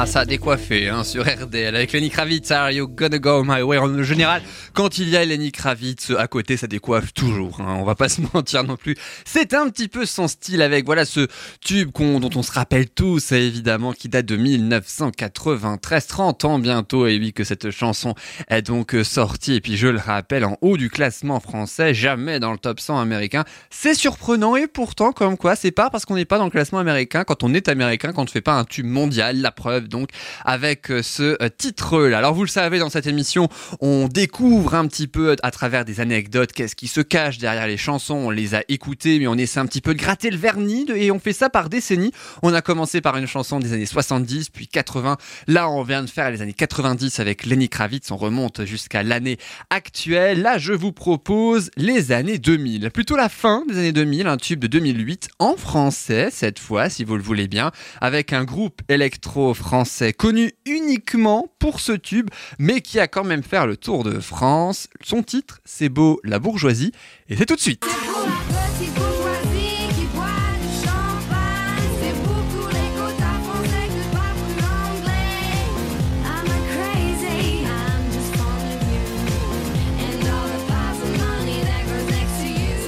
Ça 0.07 0.21
a 0.21 0.25
décoiffé 0.25 0.87
hein, 0.87 1.03
sur 1.03 1.23
RDL 1.23 1.75
avec 1.75 1.91
Lenny 1.91 2.09
Kravitz. 2.09 2.49
Are 2.51 2.71
you 2.71 2.87
gonna 2.87 3.19
go 3.19 3.43
my 3.43 3.61
way? 3.61 3.77
En 3.77 4.03
général, 4.03 4.41
quand 4.77 4.99
il 4.99 5.09
y 5.09 5.17
a 5.17 5.25
Lenny 5.25 5.51
Kravitz 5.51 6.11
à 6.11 6.27
côté, 6.27 6.55
ça 6.55 6.67
décoiffe 6.67 7.11
toujours. 7.11 7.61
hein, 7.61 7.77
on 7.79 7.83
va 7.83 7.95
pas 7.95 8.09
se 8.09 8.21
mentir 8.31 8.63
non 8.63 8.75
plus. 8.75 8.95
C'est 9.25 9.55
un 9.55 9.71
petit 9.71 9.87
peu 9.87 10.05
son 10.05 10.27
style 10.27 10.61
avec 10.61 10.85
voilà 10.85 11.03
ce 11.03 11.27
tube 11.65 11.89
dont 11.97 12.29
on 12.35 12.43
se 12.43 12.51
rappelle 12.51 12.87
tous 12.87 13.31
évidemment, 13.31 13.91
qui 13.91 14.07
date 14.07 14.27
de 14.27 14.35
1993, 14.35 16.05
30 16.05 16.45
ans 16.45 16.59
bientôt. 16.59 17.07
Et 17.07 17.17
oui, 17.17 17.33
que 17.33 17.43
cette 17.43 17.71
chanson 17.71 18.13
est 18.49 18.61
donc 18.61 18.93
euh, 18.93 19.03
sortie. 19.03 19.55
Et 19.55 19.61
puis 19.61 19.77
je 19.77 19.87
le 19.87 19.97
rappelle, 19.97 20.45
en 20.45 20.57
haut 20.61 20.77
du 20.77 20.91
classement 20.91 21.39
français, 21.39 21.95
jamais 21.95 22.39
dans 22.39 22.51
le 22.51 22.59
top 22.59 22.79
100 22.79 22.99
américain. 22.99 23.45
C'est 23.71 23.95
surprenant 23.95 24.55
et 24.57 24.67
pourtant, 24.67 25.11
comme 25.11 25.37
quoi, 25.37 25.55
c'est 25.55 25.71
pas 25.71 25.89
parce 25.89 26.05
qu'on 26.05 26.13
n'est 26.13 26.25
pas 26.25 26.37
dans 26.37 26.45
le 26.45 26.51
classement 26.51 26.77
américain, 26.77 27.23
quand 27.23 27.41
on 27.41 27.51
est 27.55 27.67
américain, 27.67 28.13
qu'on 28.13 28.25
ne 28.25 28.29
fait 28.29 28.41
pas 28.41 28.53
un 28.53 28.63
tube 28.63 28.85
mondial. 28.85 29.41
La 29.41 29.49
preuve, 29.49 29.87
donc, 29.87 30.09
avec 30.45 30.91
euh, 30.91 31.01
ce 31.01 31.35
euh, 31.41 31.49
titre-là. 31.49 32.19
Alors, 32.19 32.35
vous 32.35 32.43
le 32.43 32.47
savez, 32.47 32.77
dans 32.77 32.91
cette 32.91 33.07
émission, 33.07 33.49
on 33.81 34.07
découvre 34.07 34.66
un 34.75 34.87
petit 34.87 35.07
peu 35.07 35.35
à 35.43 35.51
travers 35.51 35.85
des 35.85 35.99
anecdotes 35.99 36.51
qu'est-ce 36.51 36.75
qui 36.75 36.87
se 36.87 37.01
cache 37.01 37.37
derrière 37.37 37.67
les 37.67 37.77
chansons. 37.77 38.15
On 38.15 38.29
les 38.29 38.55
a 38.55 38.63
écoutées, 38.69 39.19
mais 39.19 39.27
on 39.27 39.35
essaie 39.35 39.59
un 39.59 39.65
petit 39.65 39.81
peu 39.81 39.93
de 39.93 39.99
gratter 39.99 40.29
le 40.29 40.37
vernis 40.37 40.85
et 40.95 41.11
on 41.11 41.19
fait 41.19 41.33
ça 41.33 41.49
par 41.49 41.69
décennies. 41.69 42.11
On 42.41 42.53
a 42.53 42.61
commencé 42.61 43.01
par 43.01 43.17
une 43.17 43.27
chanson 43.27 43.59
des 43.59 43.73
années 43.73 43.85
70, 43.85 44.49
puis 44.49 44.67
80. 44.67 45.17
Là, 45.47 45.69
on 45.69 45.83
vient 45.83 46.03
de 46.03 46.09
faire 46.09 46.31
les 46.31 46.41
années 46.41 46.53
90 46.53 47.19
avec 47.19 47.45
Lenny 47.45 47.69
Kravitz. 47.69 48.09
On 48.11 48.17
remonte 48.17 48.65
jusqu'à 48.65 49.03
l'année 49.03 49.37
actuelle. 49.69 50.41
Là, 50.41 50.57
je 50.57 50.73
vous 50.73 50.91
propose 50.91 51.69
les 51.77 52.11
années 52.11 52.39
2000. 52.39 52.89
Plutôt 52.91 53.15
la 53.15 53.29
fin 53.29 53.63
des 53.69 53.77
années 53.77 53.91
2000, 53.91 54.27
un 54.27 54.37
tube 54.37 54.59
de 54.59 54.67
2008 54.67 55.29
en 55.39 55.55
français, 55.55 56.29
cette 56.31 56.59
fois, 56.59 56.89
si 56.89 57.03
vous 57.03 57.15
le 57.15 57.23
voulez 57.23 57.47
bien, 57.47 57.71
avec 58.01 58.33
un 58.33 58.43
groupe 58.43 58.81
électro-français 58.89 60.13
connu 60.13 60.51
uniquement 60.65 61.47
pour 61.59 61.79
ce 61.79 61.91
tube, 61.91 62.29
mais 62.59 62.81
qui 62.81 62.99
a 62.99 63.07
quand 63.07 63.23
même 63.23 63.43
fait 63.43 63.65
le 63.65 63.77
tour 63.77 64.03
de 64.03 64.19
France. 64.19 64.56
Son 65.03 65.23
titre, 65.23 65.59
c'est 65.65 65.89
beau, 65.89 66.19
la 66.23 66.39
bourgeoisie, 66.39 66.91
et 67.29 67.35
c'est 67.35 67.45
tout 67.45 67.55
de 67.55 67.61
suite. 67.61 67.85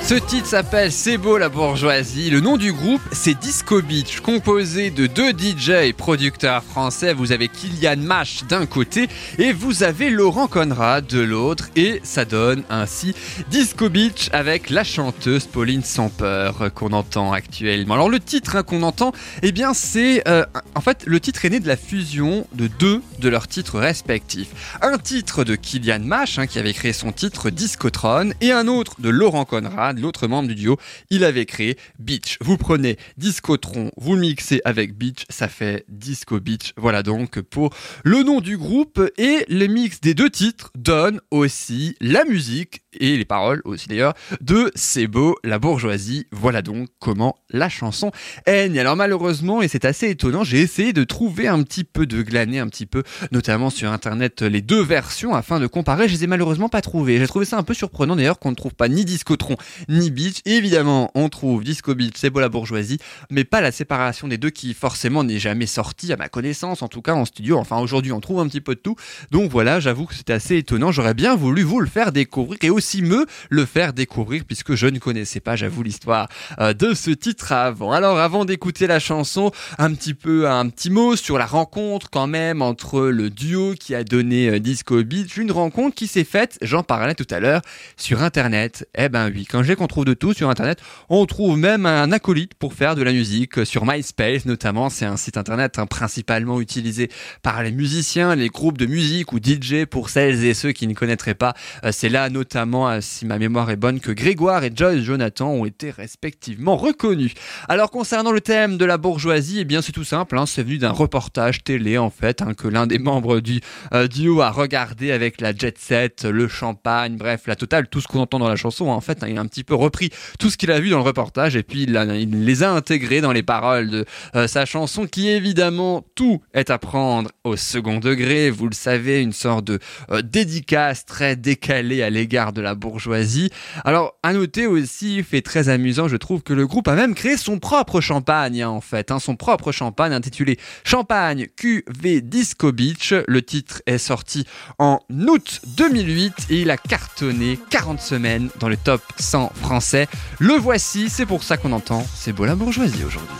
Ce 0.09 0.15
titre 0.15 0.47
s'appelle 0.47 0.91
C'est 0.91 1.19
beau 1.19 1.37
la 1.37 1.49
bourgeoisie. 1.49 2.31
Le 2.31 2.39
nom 2.39 2.57
du 2.57 2.73
groupe, 2.73 3.01
c'est 3.11 3.39
Disco 3.39 3.79
Beach, 3.79 4.21
composé 4.21 4.89
de 4.89 5.05
deux 5.05 5.33
DJ 5.37 5.69
et 5.83 5.93
producteurs 5.93 6.63
français. 6.63 7.13
Vous 7.13 7.31
avez 7.31 7.47
Kylian 7.47 7.97
Mash 7.97 8.43
d'un 8.49 8.65
côté 8.65 9.07
et 9.37 9.53
vous 9.53 9.83
avez 9.83 10.09
Laurent 10.09 10.47
Conrad 10.47 11.05
de 11.05 11.19
l'autre. 11.19 11.69
Et 11.75 12.01
ça 12.01 12.25
donne 12.25 12.63
ainsi 12.71 13.13
Disco 13.51 13.87
Beach 13.87 14.29
avec 14.33 14.71
la 14.71 14.83
chanteuse 14.83 15.45
Pauline 15.45 15.83
Sampeur 15.83 16.73
qu'on 16.73 16.91
entend 16.93 17.31
actuellement. 17.31 17.93
Alors 17.93 18.09
le 18.09 18.19
titre 18.19 18.55
hein, 18.55 18.63
qu'on 18.63 18.81
entend, 18.81 19.11
eh 19.43 19.51
bien 19.51 19.75
c'est... 19.75 20.27
euh, 20.27 20.43
en 20.73 20.81
fait, 20.81 21.03
le 21.05 21.19
titre 21.19 21.45
est 21.45 21.51
né 21.51 21.59
de 21.59 21.67
la 21.67 21.77
fusion 21.77 22.47
de 22.53 22.65
deux 22.65 23.03
de 23.19 23.29
leurs 23.29 23.47
titres 23.47 23.77
respectifs. 23.77 24.79
Un 24.81 24.97
titre 24.97 25.43
de 25.43 25.55
Kylian 25.55 25.99
Mash, 25.99 26.39
hein, 26.39 26.47
qui 26.47 26.57
avait 26.57 26.73
créé 26.73 26.93
son 26.93 27.11
titre 27.11 27.51
Discotron, 27.51 28.31
et 28.41 28.51
un 28.51 28.67
autre 28.67 28.95
de 28.97 29.09
Laurent 29.09 29.45
Conrad, 29.45 29.98
l'autre 29.99 30.27
membre 30.27 30.47
du 30.47 30.55
duo, 30.55 30.77
il 31.09 31.23
avait 31.23 31.45
créé 31.45 31.77
Beach. 31.99 32.37
Vous 32.41 32.57
prenez 32.57 32.97
Discotron, 33.17 33.91
vous 33.97 34.15
mixez 34.15 34.61
avec 34.65 34.97
Beach, 34.97 35.25
ça 35.29 35.47
fait 35.47 35.85
Disco 35.89 36.39
Beach. 36.39 36.73
Voilà 36.77 37.03
donc 37.03 37.41
pour 37.41 37.73
le 38.03 38.23
nom 38.23 38.41
du 38.41 38.57
groupe, 38.57 39.01
et 39.17 39.45
le 39.49 39.67
mix 39.67 40.01
des 40.01 40.13
deux 40.13 40.29
titres 40.29 40.71
donne 40.75 41.19
aussi 41.31 41.95
la 42.01 42.25
musique, 42.25 42.81
et 42.99 43.17
les 43.17 43.25
paroles 43.25 43.61
aussi 43.65 43.87
d'ailleurs, 43.87 44.13
de 44.41 44.71
C'est 44.75 45.07
beau, 45.07 45.35
la 45.43 45.59
bourgeoisie. 45.59 46.25
Voilà 46.31 46.61
donc 46.61 46.89
comment 46.99 47.37
la 47.49 47.69
chanson 47.69 48.11
est 48.45 48.69
née. 48.69 48.79
Alors 48.79 48.95
malheureusement, 48.95 49.61
et 49.61 49.67
c'est 49.67 49.85
assez 49.85 50.09
étonnant, 50.09 50.43
j'ai 50.43 50.61
essayé 50.61 50.93
de 50.93 51.03
trouver 51.03 51.47
un 51.47 51.61
petit 51.63 51.83
peu, 51.83 52.05
de 52.05 52.21
glaner 52.21 52.59
un 52.59 52.67
petit 52.67 52.85
peu, 52.85 53.03
notamment 53.31 53.69
sur 53.69 53.91
internet, 53.91 54.41
les 54.41 54.61
deux 54.61 54.81
versions 54.81 55.35
afin 55.35 55.59
de 55.59 55.67
comparer. 55.67 56.07
Je 56.07 56.13
les 56.13 56.23
ai 56.23 56.27
malheureusement 56.27 56.69
pas 56.69 56.81
trouvées. 56.81 57.19
J'ai 57.19 57.27
trouvé 57.27 57.45
ça 57.45 57.57
un 57.57 57.63
peu 57.63 57.73
surprenant 57.73 58.15
d'ailleurs 58.15 58.39
qu'on 58.39 58.51
ne 58.51 58.55
trouve 58.55 58.73
pas 58.73 58.87
ni 58.87 59.05
Discotron 59.05 59.55
ni 59.89 60.11
Beach. 60.11 60.37
Évidemment, 60.45 61.11
on 61.15 61.27
trouve 61.27 61.63
Disco 61.63 61.93
Beach, 61.95 62.13
c'est 62.15 62.29
beau 62.29 62.39
la 62.39 62.47
bourgeoisie, 62.47 62.99
mais 63.29 63.43
pas 63.43 63.59
la 63.59 63.71
séparation 63.71 64.27
des 64.27 64.37
deux 64.37 64.51
qui 64.51 64.73
forcément 64.73 65.23
n'est 65.23 65.39
jamais 65.39 65.65
sortie 65.65 66.13
à 66.13 66.17
ma 66.17 66.29
connaissance, 66.29 66.81
en 66.81 66.87
tout 66.87 67.01
cas 67.01 67.13
en 67.13 67.25
studio. 67.25 67.57
Enfin 67.57 67.79
aujourd'hui, 67.79 68.11
on 68.11 68.21
trouve 68.21 68.39
un 68.39 68.47
petit 68.47 68.61
peu 68.61 68.75
de 68.75 68.79
tout. 68.79 68.95
Donc 69.31 69.51
voilà, 69.51 69.79
j'avoue 69.79 70.05
que 70.05 70.15
c'était 70.15 70.33
assez 70.33 70.57
étonnant. 70.57 70.91
J'aurais 70.91 71.13
bien 71.13 71.35
voulu 71.35 71.63
vous 71.63 71.79
le 71.79 71.87
faire 71.87 72.11
découvrir 72.11 72.57
et 72.61 72.69
aussi 72.69 73.01
me 73.01 73.25
le 73.49 73.65
faire 73.65 73.93
découvrir 73.93 74.43
puisque 74.45 74.75
je 74.75 74.87
ne 74.87 74.99
connaissais 74.99 75.39
pas, 75.39 75.55
j'avoue, 75.55 75.83
l'histoire 75.83 76.29
euh, 76.59 76.73
de 76.73 76.93
ce 76.93 77.11
titre 77.11 77.51
avant. 77.51 77.91
Alors 77.91 78.19
avant 78.19 78.45
d'écouter 78.45 78.87
la 78.87 78.99
chanson, 78.99 79.51
un 79.77 79.93
petit 79.93 80.13
peu 80.13 80.47
un 80.47 80.69
petit 80.69 80.89
mot 80.89 81.15
sur 81.15 81.37
la 81.37 81.45
rencontre 81.45 82.09
quand 82.09 82.27
même 82.27 82.61
entre 82.61 83.01
le 83.07 83.29
duo 83.29 83.73
qui 83.79 83.95
a 83.95 84.03
donné 84.03 84.49
euh, 84.49 84.59
Disco 84.59 85.03
Beach, 85.03 85.37
une 85.37 85.51
rencontre 85.51 85.95
qui 85.95 86.07
s'est 86.07 86.23
faite, 86.23 86.57
j'en 86.61 86.83
parlais 86.83 87.15
tout 87.15 87.27
à 87.31 87.39
l'heure, 87.39 87.61
sur 87.97 88.21
internet. 88.21 88.87
Eh 88.95 89.09
ben 89.09 89.31
oui, 89.33 89.45
quand 89.45 89.63
j'ai 89.63 89.75
qu'on 89.79 89.87
trouve 89.87 90.05
de 90.05 90.13
tout 90.13 90.33
sur 90.33 90.49
internet, 90.49 90.79
on 91.07 91.25
trouve 91.25 91.57
même 91.57 91.85
un 91.85 92.11
acolyte 92.11 92.53
pour 92.53 92.73
faire 92.73 92.95
de 92.95 93.01
la 93.01 93.13
musique 93.13 93.65
sur 93.65 93.85
MySpace 93.85 94.45
notamment, 94.45 94.89
c'est 94.89 95.05
un 95.05 95.15
site 95.15 95.37
internet 95.37 95.79
hein, 95.79 95.85
principalement 95.85 96.59
utilisé 96.59 97.09
par 97.41 97.63
les 97.63 97.71
musiciens, 97.71 98.35
les 98.35 98.49
groupes 98.49 98.77
de 98.77 98.85
musique 98.85 99.31
ou 99.31 99.37
DJ 99.37 99.85
pour 99.89 100.09
celles 100.09 100.43
et 100.43 100.53
ceux 100.53 100.73
qui 100.73 100.85
ne 100.85 100.93
connaîtraient 100.93 101.33
pas. 101.33 101.53
Euh, 101.85 101.91
C'est 101.93 102.09
là 102.09 102.29
notamment, 102.29 102.89
euh, 102.89 102.99
si 103.01 103.25
ma 103.25 103.39
mémoire 103.39 103.69
est 103.69 103.77
bonne, 103.77 104.01
que 104.01 104.11
Grégoire 104.11 104.63
et 104.65 104.71
Joyce 104.75 105.01
Jonathan 105.01 105.49
ont 105.49 105.65
été 105.65 105.91
respectivement 105.91 106.75
reconnus. 106.75 107.33
Alors 107.69 107.89
concernant 107.89 108.33
le 108.33 108.41
thème 108.41 108.77
de 108.77 108.85
la 108.85 108.97
bourgeoisie, 108.97 109.59
eh 109.61 109.65
bien 109.65 109.81
c'est 109.81 109.93
tout 109.93 110.03
simple, 110.03 110.37
hein, 110.37 110.45
c'est 110.45 110.63
venu 110.63 110.77
d'un 110.77 110.91
reportage 110.91 111.63
télé 111.63 111.97
en 111.97 112.09
fait, 112.09 112.41
hein, 112.41 112.53
que 112.53 112.67
l'un 112.67 112.85
des 112.85 112.99
membres 112.99 113.39
du 113.39 113.61
euh, 113.93 114.07
duo 114.07 114.41
a 114.41 114.51
regardé 114.51 115.11
avec 115.11 115.39
la 115.39 115.55
jet 115.55 115.77
set, 115.77 116.25
le 116.25 116.49
champagne, 116.49 117.15
bref, 117.15 117.43
la 117.47 117.55
totale, 117.55 117.87
tout 117.87 118.01
ce 118.01 118.07
qu'on 118.07 118.19
entend 118.19 118.39
dans 118.39 118.49
la 118.49 118.57
chanson. 118.57 118.87
En 118.87 119.01
fait, 119.01 119.23
il 119.27 119.37
a 119.37 119.41
un 119.41 119.47
petit 119.47 119.58
peu 119.63 119.75
repris 119.75 120.09
tout 120.39 120.49
ce 120.49 120.57
qu'il 120.57 120.71
a 120.71 120.79
vu 120.79 120.89
dans 120.89 120.97
le 120.97 121.03
reportage 121.03 121.55
et 121.55 121.63
puis 121.63 121.83
il, 121.83 122.45
les 122.45 122.63
a 122.63 122.71
intégrés 122.71 123.21
dans 123.21 123.31
les 123.31 123.43
paroles 123.43 123.89
de 123.89 124.05
euh, 124.35 124.47
sa 124.47 124.65
chanson 124.65 125.07
qui 125.07 125.29
évidemment 125.29 126.03
tout 126.15 126.41
est 126.53 126.69
à 126.69 126.77
prendre 126.77 127.29
au 127.43 127.55
second 127.55 127.99
degré. 127.99 128.49
Vous 128.49 128.67
le 128.67 128.75
savez, 128.75 129.21
une 129.21 129.33
sorte 129.33 129.65
de 129.65 129.79
euh, 130.11 130.21
dédicace 130.21 131.05
très 131.05 131.35
décalée 131.35 132.03
à 132.03 132.09
l'égard 132.09 132.53
de 132.53 132.61
la 132.61 132.75
bourgeoisie. 132.75 133.49
Alors, 133.85 134.17
à 134.23 134.33
noter 134.33 134.67
aussi, 134.67 135.23
fait 135.23 135.41
très 135.41 135.69
amusant, 135.69 136.07
je 136.07 136.17
trouve 136.17 136.41
que 136.43 136.53
le 136.53 136.67
groupe 136.67 136.87
a 136.87 136.95
même 136.95 137.15
créé 137.15 137.37
son 137.37 137.59
propre 137.59 138.01
champagne, 138.01 138.61
hein, 138.61 138.69
en 138.69 138.81
fait, 138.81 139.11
hein, 139.11 139.19
son 139.19 139.35
propre 139.35 139.71
champagne 139.71 140.13
intitulé 140.13 140.57
Champagne 140.83 141.47
QV 141.55 142.21
Disco 142.21 142.71
Beach. 142.71 143.13
Le 143.27 143.41
titre 143.41 143.81
est 143.85 143.97
sorti 143.97 144.45
en 144.77 144.99
août 145.09 145.61
2008 145.77 146.47
et 146.49 146.61
il 146.61 146.71
a 146.71 146.77
cartonné 146.77 147.59
40 147.69 147.99
semaines 147.99 148.49
dans 148.59 148.69
le 148.69 148.77
top 148.77 149.01
100 149.17 149.48
français. 149.55 150.07
Le 150.39 150.53
voici, 150.53 151.09
c'est 151.09 151.25
pour 151.25 151.43
ça 151.43 151.57
qu'on 151.57 151.71
entend 151.71 152.05
C'est 152.15 152.33
beau 152.33 152.45
la 152.45 152.55
bourgeoisie 152.55 153.03
aujourd'hui. 153.05 153.35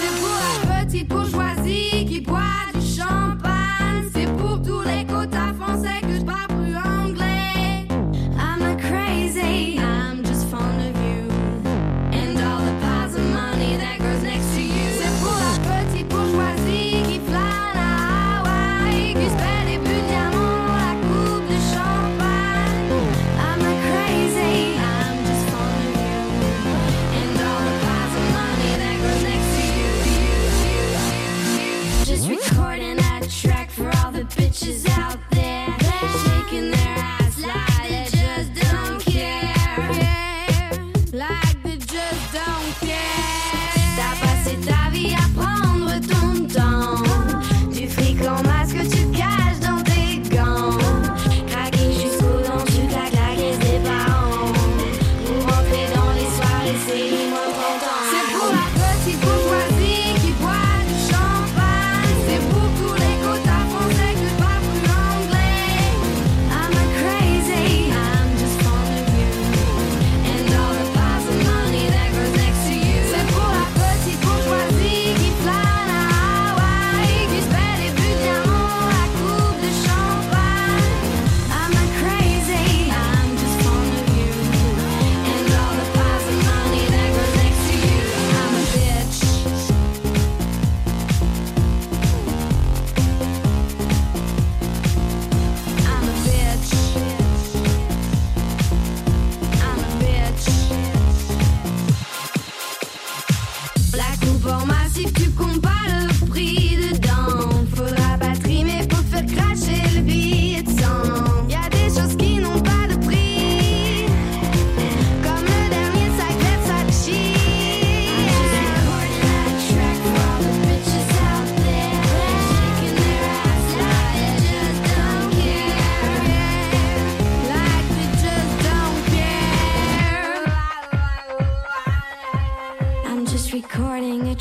C'est 0.00 0.20
pour 0.20 0.74
la 0.74 0.84
petite 0.84 1.08
bourgeoisie 1.08 1.43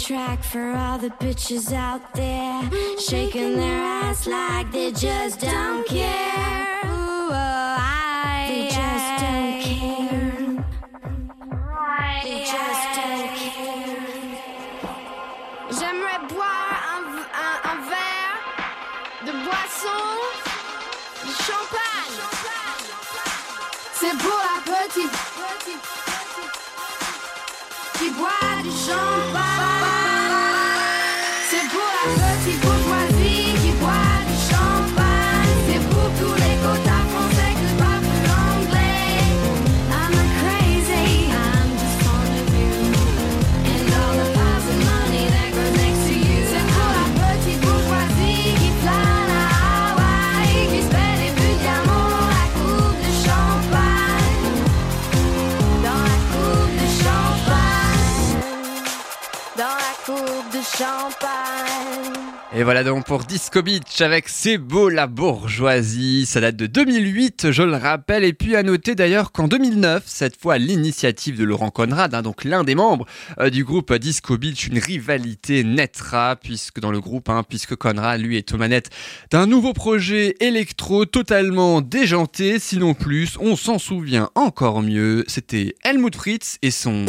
track 0.04 0.44
for 0.44 0.72
all 0.72 0.98
the 0.98 1.10
bitches 1.12 1.72
out 1.72 2.14
there, 2.14 2.70
shaking 3.00 3.56
their 3.56 3.80
ass 3.80 4.28
like 4.28 4.70
they 4.74 4.92
just 4.92 5.40
don't 5.40 5.88
care. 5.88 6.93
Et 62.56 62.62
voilà 62.62 62.84
donc 62.84 63.08
pour 63.08 63.24
Disco 63.24 63.64
Beach 63.64 64.00
avec 64.02 64.30
C'est 64.30 64.60
beau 64.60 64.88
la 64.88 65.08
bourgeoisie. 65.08 66.28
Ça 66.28 66.40
date 66.40 66.56
de 66.56 66.68
2008, 66.68 67.52
je 67.52 67.64
le 67.64 67.76
rappelle. 67.76 68.24
Et 68.24 68.34
puis 68.34 68.56
à 68.56 68.62
noter 68.62 68.94
d'ailleurs 68.94 69.32
qu'en 69.32 69.48
2009, 69.48 70.04
cette 70.06 70.40
fois 70.40 70.60
l'initiative 70.60 71.36
de 71.36 71.46
Laurent 71.46 71.72
Conrad, 71.72 72.14
hein, 72.14 72.22
donc 72.22 72.44
l'un 72.44 72.64
des 72.64 72.76
membres 72.76 73.08
euh, 73.40 73.50
du 73.50 73.64
groupe 73.64 73.92
Disco 73.96 74.38
Beach, 74.38 74.68
une 74.68 74.78
rivalité 74.78 75.64
naîtra 75.64 76.36
puisque 76.36 76.80
dans 76.80 76.92
le 76.92 77.02
groupe, 77.02 77.28
hein, 77.30 77.42
puisque 77.48 77.76
Conrad 77.76 78.22
lui 78.22 78.38
est 78.38 78.54
aux 78.54 78.58
manettes 78.58 78.92
d'un 79.32 79.48
nouveau 79.48 79.74
projet 79.74 80.36
électro 80.40 81.06
totalement 81.06 81.82
déjanté, 81.82 82.60
sinon 82.60 82.94
plus. 82.94 83.36
On 83.40 83.56
s'en 83.56 83.80
souvient 83.80 84.30
encore 84.36 84.84
mieux. 84.84 85.24
C'était 85.26 85.74
Helmut 85.84 86.16
Fritz 86.16 86.60
et 86.62 86.70
son 86.70 87.08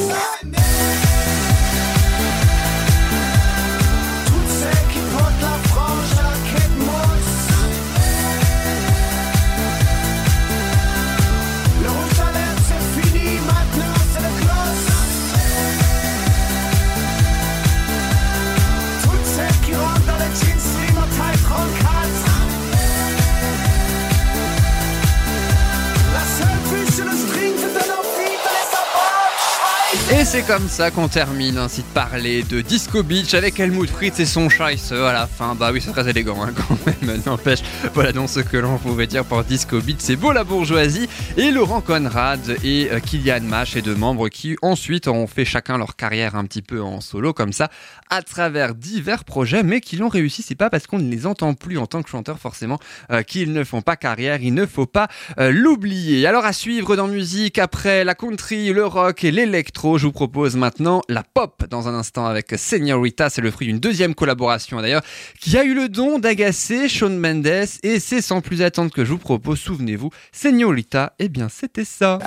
c'est 30.46 30.52
comme 30.52 30.68
ça 30.68 30.90
qu'on 30.90 31.08
termine 31.08 31.58
ainsi 31.58 31.82
de 31.82 31.86
parler 31.88 32.42
de 32.42 32.60
Disco 32.60 33.02
Beach 33.02 33.34
avec 33.34 33.58
Helmut 33.60 33.88
Fritz 33.88 34.20
et 34.20 34.26
son 34.26 34.48
Scheisse 34.48 34.92
à 34.92 35.12
la 35.12 35.26
fin. 35.26 35.54
Bah 35.54 35.70
oui, 35.72 35.80
c'est 35.80 35.92
très 35.92 36.08
élégant 36.08 36.42
hein, 36.42 36.52
quand 36.68 36.76
même, 36.86 37.22
n'empêche. 37.24 37.60
Voilà 37.94 38.12
donc 38.12 38.28
ce 38.28 38.40
que 38.40 38.56
l'on 38.56 38.78
pouvait 38.78 39.06
dire 39.06 39.24
pour 39.24 39.42
Disco 39.44 39.80
Beach. 39.80 39.96
C'est 40.00 40.16
beau 40.16 40.32
la 40.32 40.44
bourgeoisie. 40.44 41.08
Et 41.36 41.50
Laurent 41.50 41.80
Conrad 41.80 42.56
et 42.62 42.88
euh, 42.90 43.00
Kylian 43.00 43.42
Mach 43.42 43.76
et 43.76 43.82
deux 43.82 43.94
membres 43.94 44.28
qui 44.28 44.56
ensuite 44.62 45.08
ont 45.08 45.26
fait 45.26 45.44
chacun 45.44 45.78
leur 45.78 45.96
carrière 45.96 46.36
un 46.36 46.44
petit 46.44 46.62
peu 46.62 46.82
en 46.82 47.00
solo 47.00 47.32
comme 47.32 47.52
ça 47.52 47.70
à 48.10 48.22
travers 48.22 48.74
divers 48.74 49.24
projets 49.24 49.62
mais 49.62 49.80
qui 49.80 49.96
l'ont 49.96 50.08
réussi. 50.08 50.42
C'est 50.42 50.54
pas 50.54 50.70
parce 50.70 50.86
qu'on 50.86 50.98
ne 50.98 51.10
les 51.10 51.26
entend 51.26 51.54
plus 51.54 51.78
en 51.78 51.86
tant 51.86 52.02
que 52.02 52.10
chanteur 52.10 52.38
forcément 52.38 52.78
euh, 53.10 53.22
qu'ils 53.22 53.52
ne 53.52 53.64
font 53.64 53.82
pas 53.82 53.96
carrière. 53.96 54.42
Il 54.42 54.54
ne 54.54 54.66
faut 54.66 54.86
pas 54.86 55.08
euh, 55.38 55.50
l'oublier. 55.50 56.26
Alors 56.26 56.44
à 56.44 56.52
suivre 56.52 56.96
dans 56.96 57.08
musique 57.08 57.58
après 57.58 58.04
la 58.04 58.14
country, 58.14 58.72
le 58.72 58.84
rock 58.84 59.24
et 59.24 59.30
l'électro, 59.30 59.96
je 59.98 60.06
vous 60.06 60.12
propose 60.12 60.33
maintenant 60.34 61.00
la 61.08 61.22
pop 61.22 61.64
dans 61.70 61.88
un 61.88 61.94
instant 61.94 62.26
avec 62.26 62.54
Señorita. 62.56 63.30
C'est 63.30 63.40
le 63.40 63.50
fruit 63.50 63.68
d'une 63.68 63.78
deuxième 63.78 64.14
collaboration 64.14 64.80
d'ailleurs 64.80 65.02
qui 65.40 65.56
a 65.56 65.64
eu 65.64 65.74
le 65.74 65.88
don 65.88 66.18
d'agacer 66.18 66.88
Shawn 66.88 67.16
Mendes 67.16 67.66
et 67.82 68.00
c'est 68.00 68.20
sans 68.20 68.40
plus 68.40 68.62
attendre 68.62 68.92
que 68.92 69.04
je 69.04 69.10
vous 69.10 69.18
propose, 69.18 69.60
souvenez-vous, 69.60 70.10
Señorita, 70.32 71.14
eh 71.18 71.28
bien 71.28 71.48
c'était 71.48 71.84
ça. 71.84 72.18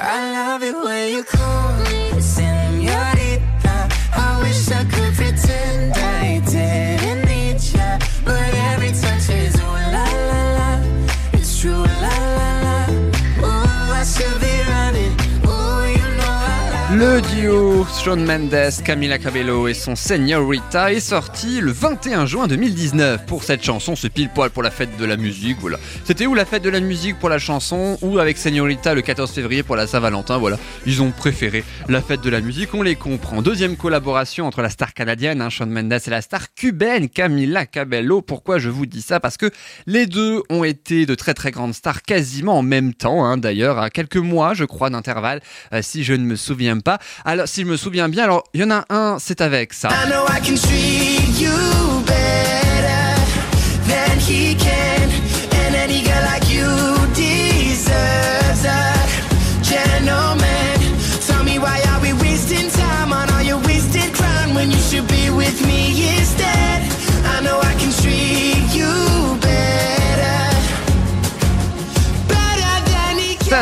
Le 17.00 17.22
duo 17.22 17.86
Shawn 18.04 18.26
Mendes, 18.26 18.84
Camila 18.84 19.20
Cabello 19.20 19.68
et 19.68 19.76
son 19.76 19.96
Señorita 19.96 20.92
est 20.92 21.00
sorti 21.00 21.62
le 21.62 21.72
21 21.72 22.26
juin 22.26 22.48
2019. 22.48 23.28
Pour 23.28 23.44
cette 23.44 23.64
chanson, 23.64 23.96
c'est 23.96 24.10
pile 24.10 24.30
poil 24.34 24.50
pour 24.50 24.64
la 24.64 24.72
fête 24.72 24.98
de 24.98 25.06
la 25.06 25.16
musique, 25.16 25.58
voilà. 25.60 25.78
C'était 26.06 26.26
où 26.26 26.34
la 26.34 26.44
fête 26.44 26.64
de 26.64 26.72
la 26.72 26.80
musique 26.80 27.20
pour 27.20 27.30
la 27.30 27.38
chanson? 27.38 28.00
Ou 28.02 28.18
avec 28.18 28.40
Señorita 28.40 28.96
le 28.96 29.04
14 29.04 29.30
février 29.30 29.62
pour 29.62 29.76
la 29.76 29.86
Saint-Valentin, 29.86 30.40
voilà. 30.40 30.58
Ils 30.88 31.04
ont 31.04 31.12
préféré 31.12 31.64
la 31.88 32.02
fête 32.02 32.22
de 32.22 32.32
la 32.32 32.42
musique, 32.42 32.74
on 32.74 32.82
les 32.82 32.96
comprend. 32.96 33.44
Deuxième 33.44 33.78
collaboration 33.78 34.48
entre 34.48 34.64
la 34.64 34.72
star 34.72 34.96
canadienne, 34.96 35.40
hein, 35.40 35.52
Shawn 35.52 35.70
Mendes, 35.70 35.94
et 35.94 36.10
la 36.10 36.24
star 36.24 36.52
cubaine, 36.56 37.10
Camila 37.10 37.68
Cabello. 37.68 38.24
Pourquoi 38.24 38.58
je 38.58 38.70
vous 38.70 38.88
dis 38.88 39.04
ça? 39.04 39.20
Parce 39.20 39.38
que 39.38 39.52
les 39.86 40.08
deux 40.08 40.42
ont 40.50 40.64
été 40.64 41.06
de 41.06 41.14
très 41.14 41.36
très 41.36 41.52
grandes 41.52 41.76
stars 41.76 42.02
quasiment 42.02 42.58
en 42.58 42.64
même 42.64 42.96
temps, 42.96 43.24
hein, 43.24 43.38
d'ailleurs, 43.38 43.78
à 43.78 43.92
quelques 43.92 44.18
mois, 44.18 44.56
je 44.56 44.66
crois, 44.66 44.90
d'intervalle, 44.90 45.42
euh, 45.74 45.82
si 45.84 46.04
je 46.04 46.14
ne 46.14 46.26
me 46.26 46.36
souviens 46.36 46.80
pas. 46.80 46.87
Alors, 47.26 47.48
si 47.48 47.62
je 47.62 47.66
me 47.68 47.78
souviens 47.78 48.10
bien, 48.10 48.24
alors, 48.24 48.44
il 48.54 48.62
y 48.62 48.64
en 48.64 48.72
a 48.72 48.86
un, 48.90 49.18
c'est 49.20 49.42
avec 49.42 49.74
ça. 49.74 49.90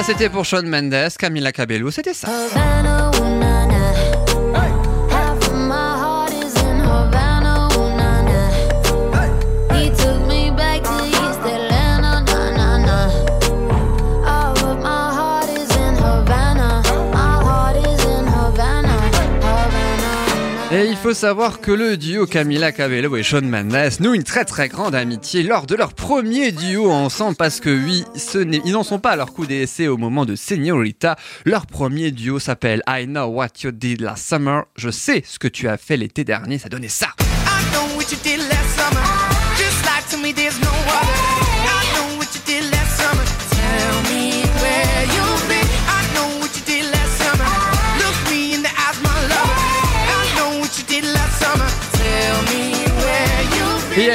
C'était 0.03 0.29
pour 0.29 0.45
Shawn 0.45 0.67
Mendes, 0.67 1.15
Camila 1.17 1.51
Cabello, 1.51 1.89
c'était 1.89 2.13
ça. 2.13 2.27
Savoir 21.13 21.61
que 21.61 21.71
le 21.71 21.97
duo 21.97 22.25
Camila 22.25 22.71
Cabello 22.71 23.15
et 23.15 23.21
Shawn 23.21 23.47
Mendes 23.47 23.99
nouent 23.99 24.15
une 24.15 24.23
très 24.23 24.45
très 24.45 24.69
grande 24.69 24.95
amitié 24.95 25.43
lors 25.43 25.65
de 25.67 25.75
leur 25.75 25.93
premier 25.93 26.51
duo 26.51 26.89
ensemble 26.89 27.35
parce 27.35 27.59
que 27.59 27.69
oui, 27.69 28.03
ce 28.15 28.39
ils 28.65 28.71
n'en 28.71 28.83
sont 28.83 28.99
pas 28.99 29.11
à 29.11 29.15
leur 29.15 29.33
coup 29.33 29.45
d'essai 29.45 29.87
au 29.87 29.97
moment 29.97 30.25
de 30.25 30.35
Señorita. 30.35 31.15
Leur 31.45 31.67
premier 31.67 32.11
duo 32.11 32.39
s'appelle 32.39 32.81
I 32.87 33.05
Know 33.05 33.25
What 33.25 33.49
You 33.63 33.71
Did 33.71 34.01
Last 34.01 34.27
Summer. 34.27 34.63
Je 34.75 34.89
sais 34.89 35.23
ce 35.25 35.37
que 35.37 35.47
tu 35.47 35.67
as 35.67 35.77
fait 35.77 35.97
l'été 35.97 36.23
dernier, 36.23 36.57
ça 36.57 36.69
donnait 36.69 36.87
ça. 36.87 37.09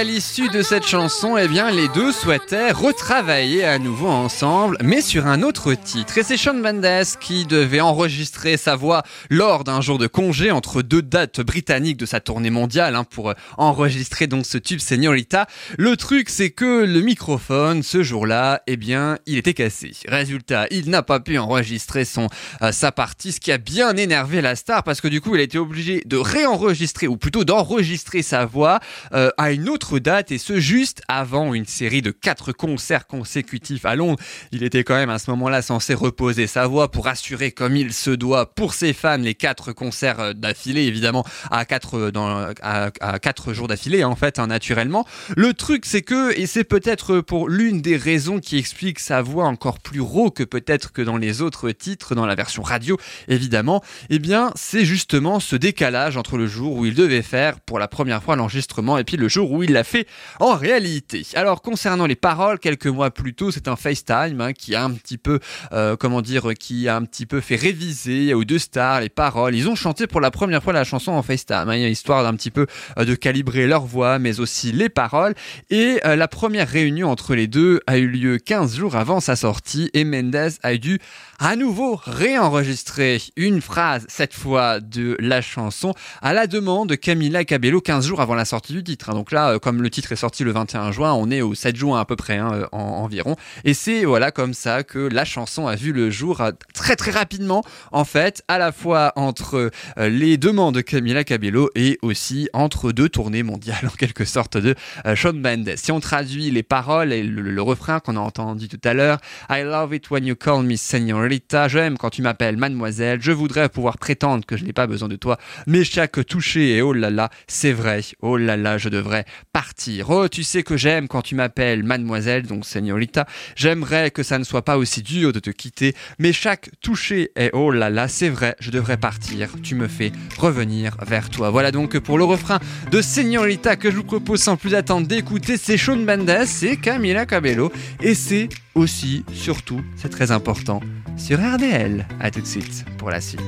À 0.01 0.03
l'issue 0.03 0.49
de 0.49 0.63
cette 0.63 0.87
chanson, 0.87 1.37
eh 1.37 1.47
bien, 1.47 1.71
les 1.71 1.87
deux 1.89 2.11
souhaitaient 2.11 2.71
retravailler 2.71 3.65
à 3.65 3.79
nouveau 3.79 4.09
ensemble, 4.09 4.79
mais 4.83 5.03
sur 5.03 5.27
un 5.27 5.43
autre 5.43 5.75
titre. 5.75 6.17
Et 6.17 6.23
c'est 6.23 6.39
Shawn 6.39 6.59
Mendes 6.59 7.19
qui 7.21 7.45
devait 7.45 7.83
enregistrer 7.83 8.57
sa 8.57 8.77
voix 8.77 9.03
lors 9.29 9.63
d'un 9.63 9.83
jour 9.83 9.99
de 9.99 10.07
congé 10.07 10.53
entre 10.53 10.81
deux 10.81 11.03
dates 11.03 11.43
britanniques 11.43 11.99
de 11.99 12.07
sa 12.07 12.19
tournée 12.19 12.49
mondiale 12.49 12.97
hein, 12.97 13.05
pour 13.05 13.35
enregistrer 13.59 14.27
donc 14.27 14.47
ce 14.47 14.57
tube 14.57 14.81
Señorita. 14.81 15.47
Le 15.77 15.99
truc, 15.99 16.31
c'est 16.31 16.49
que 16.49 16.87
le 16.87 17.01
microphone, 17.03 17.83
ce 17.83 18.03
jour-là, 18.03 18.63
eh 18.67 18.79
bien, 18.79 19.19
il 19.27 19.37
était 19.37 19.53
cassé. 19.53 19.93
Résultat, 20.09 20.67
il 20.71 20.89
n'a 20.89 21.03
pas 21.03 21.21
pu 21.21 21.37
enregistrer 21.37 22.07
son 22.07 22.29
euh, 22.63 22.73
sa 22.73 22.91
partie, 22.91 23.33
ce 23.33 23.41
qui 23.41 23.53
a 23.53 23.59
bien 23.59 23.95
énervé 23.99 24.41
la 24.41 24.57
star 24.57 24.83
parce 24.83 25.03
que 25.03 25.09
du 25.09 25.21
coup, 25.21 25.35
il 25.35 25.43
a 25.43 25.45
été 25.45 25.59
obligé 25.59 26.03
de 26.07 26.17
réenregistrer 26.17 27.07
ou 27.07 27.19
plutôt 27.19 27.45
d'enregistrer 27.45 28.23
sa 28.23 28.47
voix 28.47 28.81
euh, 29.13 29.29
à 29.37 29.51
une 29.51 29.69
autre 29.69 29.90
date 29.99 30.31
et 30.31 30.39
ce 30.39 30.61
juste 30.61 31.03
avant 31.09 31.55
une 31.55 31.67
série 31.67 32.03
de 32.03 32.11
quatre 32.11 32.53
concerts 32.53 33.07
consécutifs 33.07 33.85
à 33.85 33.97
Londres. 33.97 34.19
Il 34.53 34.63
était 34.63 34.85
quand 34.85 34.95
même 34.95 35.11
à 35.11 35.19
ce 35.19 35.31
moment-là 35.31 35.63
censé 35.63 35.95
reposer 35.95 36.47
sa 36.47 36.67
voix 36.67 36.91
pour 36.91 37.09
assurer 37.09 37.51
comme 37.51 37.77
il 37.77 37.93
se 37.93 38.11
doit 38.11 38.55
pour 38.55 38.75
ses 38.75 38.93
fans 38.93 39.17
les 39.17 39.35
quatre 39.35 39.73
concerts 39.73 40.21
euh, 40.21 40.33
d'affilée 40.33 40.83
évidemment 40.83 41.25
à 41.51 41.65
quatre 41.65 41.99
euh, 41.99 42.13
dans 42.13 42.53
à, 42.63 42.91
quatre 43.19 43.53
jours 43.53 43.69
d'affilée 43.69 44.05
en 44.05 44.17
fait 44.17 44.39
hein, 44.39 44.47
naturellement. 44.47 45.07
Le 45.37 45.55
truc 45.55 45.85
c'est 45.87 46.03
que 46.03 46.39
et 46.39 46.47
c'est 46.47 46.65
peut-être 46.65 47.21
pour 47.21 47.49
l'une 47.49 47.81
des 47.81 47.97
raisons 47.97 48.39
qui 48.39 48.59
explique 48.59 48.99
sa 48.99 49.23
voix 49.23 49.47
encore 49.47 49.81
plus 49.81 50.01
rauque 50.01 50.37
que 50.37 50.45
peut-être 50.45 50.93
que 50.93 51.03
dans 51.03 51.17
les 51.17 51.43
autres 51.43 51.71
titres 51.71 52.15
dans 52.15 52.27
la 52.27 52.35
version 52.35 52.63
radio 52.63 52.97
évidemment, 53.29 53.83
eh 54.11 54.19
bien 54.19 54.53
c'est 54.55 54.85
justement 54.85 55.41
ce 55.41 55.57
décalage 55.57 56.17
entre 56.17 56.37
le 56.37 56.47
jour 56.47 56.77
où 56.77 56.87
il 56.87 56.95
devait 56.95 57.23
faire 57.23 57.61
pour 57.61 57.79
la 57.79 57.89
première 57.89 58.23
fois 58.23 58.37
l'enregistrement 58.37 58.99
et 58.99 59.05
puis 59.05 59.17
le 59.17 59.29
jour 59.29 59.51
où 59.51 59.63
il 59.63 59.73
fait 59.85 60.07
en 60.39 60.55
réalité. 60.55 61.27
Alors 61.35 61.63
concernant 61.63 62.07
les 62.07 62.17
paroles, 62.17 62.59
quelques 62.59 62.87
mois 62.87 63.11
plus 63.11 63.35
tôt, 63.35 63.51
c'est 63.51 63.69
un 63.69 63.77
FaceTime 63.77 64.41
hein, 64.41 64.53
qui 64.53 64.75
a 64.75 64.85
un 64.85 64.93
petit 64.93 65.19
peu, 65.19 65.41
euh, 65.73 65.97
comment 65.97 66.23
dire, 66.23 66.53
qui 66.59 66.89
a 66.89 66.97
un 66.97 67.05
petit 67.05 67.27
peu 67.27 67.41
fait 67.41 67.57
réviser 67.57 68.35
aux 68.35 68.45
deux 68.45 68.59
stars 68.59 69.01
les 69.01 69.09
paroles. 69.09 69.55
Ils 69.55 69.69
ont 69.69 69.75
chanté 69.75 70.07
pour 70.07 70.21
la 70.21 70.31
première 70.31 70.63
fois 70.63 70.73
la 70.73 70.85
chanson 70.85 71.13
en 71.13 71.23
FaceTime, 71.23 71.69
hein, 71.69 71.77
histoire 71.77 72.23
d'un 72.23 72.35
petit 72.35 72.51
peu 72.51 72.67
euh, 72.99 73.05
de 73.05 73.15
calibrer 73.15 73.67
leur 73.67 73.85
voix, 73.85 74.19
mais 74.19 74.41
aussi 74.41 74.73
les 74.73 74.89
paroles. 74.89 75.35
Et 75.71 76.01
euh, 76.05 76.17
la 76.17 76.29
première 76.29 76.69
réunion 76.69 77.11
entre 77.11 77.35
les 77.35 77.47
deux 77.47 77.81
a 77.87 77.99
eu 77.99 78.09
lieu 78.09 78.39
15 78.39 78.77
jours 78.77 78.97
avant 78.97 79.21
sa 79.21 79.37
sortie 79.37 79.91
et 79.95 80.05
Mendes 80.05 80.53
a 80.63 80.77
dû 80.77 80.99
à 81.41 81.57
nouveau 81.57 81.99
réenregistrer 82.05 83.21
une 83.37 83.63
phrase, 83.63 84.05
cette 84.09 84.35
fois 84.35 84.79
de 84.79 85.17
la 85.21 85.41
chanson, 85.41 85.95
à 86.21 86.35
la 86.35 86.47
demande 86.47 86.91
de 86.91 86.95
Camila 86.97 87.45
Cabello 87.47 87.81
15 87.81 88.07
jours 88.07 88.21
avant 88.21 88.35
la 88.35 88.45
sortie 88.45 88.75
du 88.75 88.85
titre. 88.85 89.09
hein. 89.09 89.15
Donc 89.15 89.33
là, 89.33 89.53
euh, 89.53 89.59
comme 89.59 89.83
le 89.83 89.89
titre 89.89 90.13
est 90.13 90.17
sorti 90.17 90.45
le 90.45 90.53
21 90.53 90.93
juin, 90.93 91.15
on 91.15 91.31
est 91.31 91.41
au 91.41 91.55
7 91.55 91.75
juin 91.77 91.99
à 91.99 92.05
peu 92.05 92.15
près 92.15 92.37
hein, 92.37 92.51
euh, 92.53 92.67
en- 92.73 92.79
environ. 92.79 93.37
Et 93.65 93.73
c'est 93.73 94.05
voilà 94.05 94.31
comme 94.31 94.53
ça 94.53 94.83
que 94.83 94.99
la 94.99 95.25
chanson 95.25 95.67
a 95.67 95.77
vu 95.77 95.93
le 95.93 96.11
jour 96.11 96.43
euh, 96.43 96.53
très 96.75 96.95
très 96.95 97.11
rapidement, 97.11 97.65
en 97.91 98.05
fait, 98.05 98.43
à 98.49 98.59
la 98.59 98.71
fois 98.71 99.13
entre 99.17 99.71
les 99.97 100.37
demandes 100.37 100.75
de 100.75 100.83
Camila 100.83 101.25
Cabello 101.25 101.71
et 101.75 101.99
aussi 102.03 102.51
entre 102.53 102.93
deux 102.93 103.09
tournées 103.09 103.43
mondiales 103.43 103.81
en 103.87 103.97
quelque 103.97 104.27
sorte 104.27 104.59
de 104.59 104.75
Shawn 105.15 105.41
Mendes. 105.41 105.73
Si 105.77 105.91
on 105.91 106.01
traduit 106.01 106.51
les 106.51 106.63
paroles 106.63 107.15
et 107.15 107.23
le, 107.23 107.41
le 107.41 107.63
refrain 107.63 107.99
qu'on 108.01 108.17
a 108.17 108.21
entendu 108.21 108.69
tout 108.69 108.81
à 108.85 108.93
l'heure, 108.93 109.19
I 109.49 109.63
love 109.63 109.95
it 109.95 110.11
when 110.11 110.27
you 110.27 110.37
call 110.37 110.63
me 110.65 110.77
señorita, 110.77 111.30
j'aime 111.69 111.99
quand 111.99 112.11
tu 112.11 112.23
m'appelles 112.23 112.57
mademoiselle, 112.57 113.21
je 113.21 113.33
voudrais 113.33 113.69
pouvoir 113.69 113.99
prétendre 113.99 114.45
que 114.45 114.57
je 114.57 114.65
n'ai 114.65 114.73
pas 114.73 114.87
besoin 114.87 115.09
de 115.09 115.17
toi, 115.17 115.39
mais 115.67 115.85
chaque 115.85 116.25
toucher 116.27 116.77
et 116.77 116.83
oh 116.83 116.93
là 116.93 117.11
là, 117.11 117.31
c'est 117.47 117.73
vrai, 117.73 118.03
oh 118.21 118.37
là 118.37 118.57
là, 118.57 118.79
je 118.79 118.89
devrais 118.89 119.25
partir. 119.53 120.11
Oh, 120.11 120.29
tu 120.29 120.43
sais 120.43 120.63
que 120.63 120.77
j'aime 120.77 121.09
quand 121.09 121.23
tu 121.23 121.35
m'appelles 121.35 121.83
mademoiselle, 121.83 122.47
donc 122.47 122.65
señorita, 122.65 123.27
j'aimerais 123.57 124.11
que 124.11 124.23
ça 124.23 124.39
ne 124.39 124.45
soit 124.45 124.65
pas 124.65 124.79
aussi 124.79 125.03
dur 125.03 125.33
de 125.33 125.41
te 125.41 125.51
quitter, 125.51 125.95
mais 126.19 126.33
chaque 126.33 126.71
toucher 126.81 127.31
est 127.37 127.51
oh 127.53 127.71
là 127.71 127.91
là, 127.91 128.09
c'est 128.09 128.29
vrai, 128.29 128.57
je 128.61 128.71
devrais 128.71 128.97
partir, 128.97 129.51
tu 129.63 129.75
me 129.75 129.89
fais 129.89 130.13
revenir 130.39 130.97
vers 131.07 131.31
toi. 131.31 131.51
Voilà 131.51 131.73
donc 131.73 131.99
pour 131.99 132.19
le 132.19 132.25
refrain 132.25 132.59
de 132.91 133.01
Señorita 133.03 133.77
que 133.77 133.91
je 133.91 133.97
vous 133.97 134.05
propose 134.05 134.41
sans 134.41 134.57
plus 134.57 134.75
attendre 134.75 135.07
d'écouter, 135.07 135.57
c'est 135.57 135.77
Shawn 135.77 136.05
Mendes, 136.05 136.47
c'est 136.47 136.77
Camila 136.77 137.27
Cabello, 137.27 137.73
et 138.01 138.15
c'est 138.15 138.49
aussi, 138.75 139.25
surtout, 139.33 139.83
c'est 139.97 140.09
très 140.09 140.31
important, 140.31 140.81
sur 141.21 141.39
RDL. 141.39 142.07
À 142.19 142.31
tout 142.31 142.41
de 142.41 142.47
suite 142.47 142.85
pour 142.99 143.11
la 143.11 143.21
suite. 143.21 143.41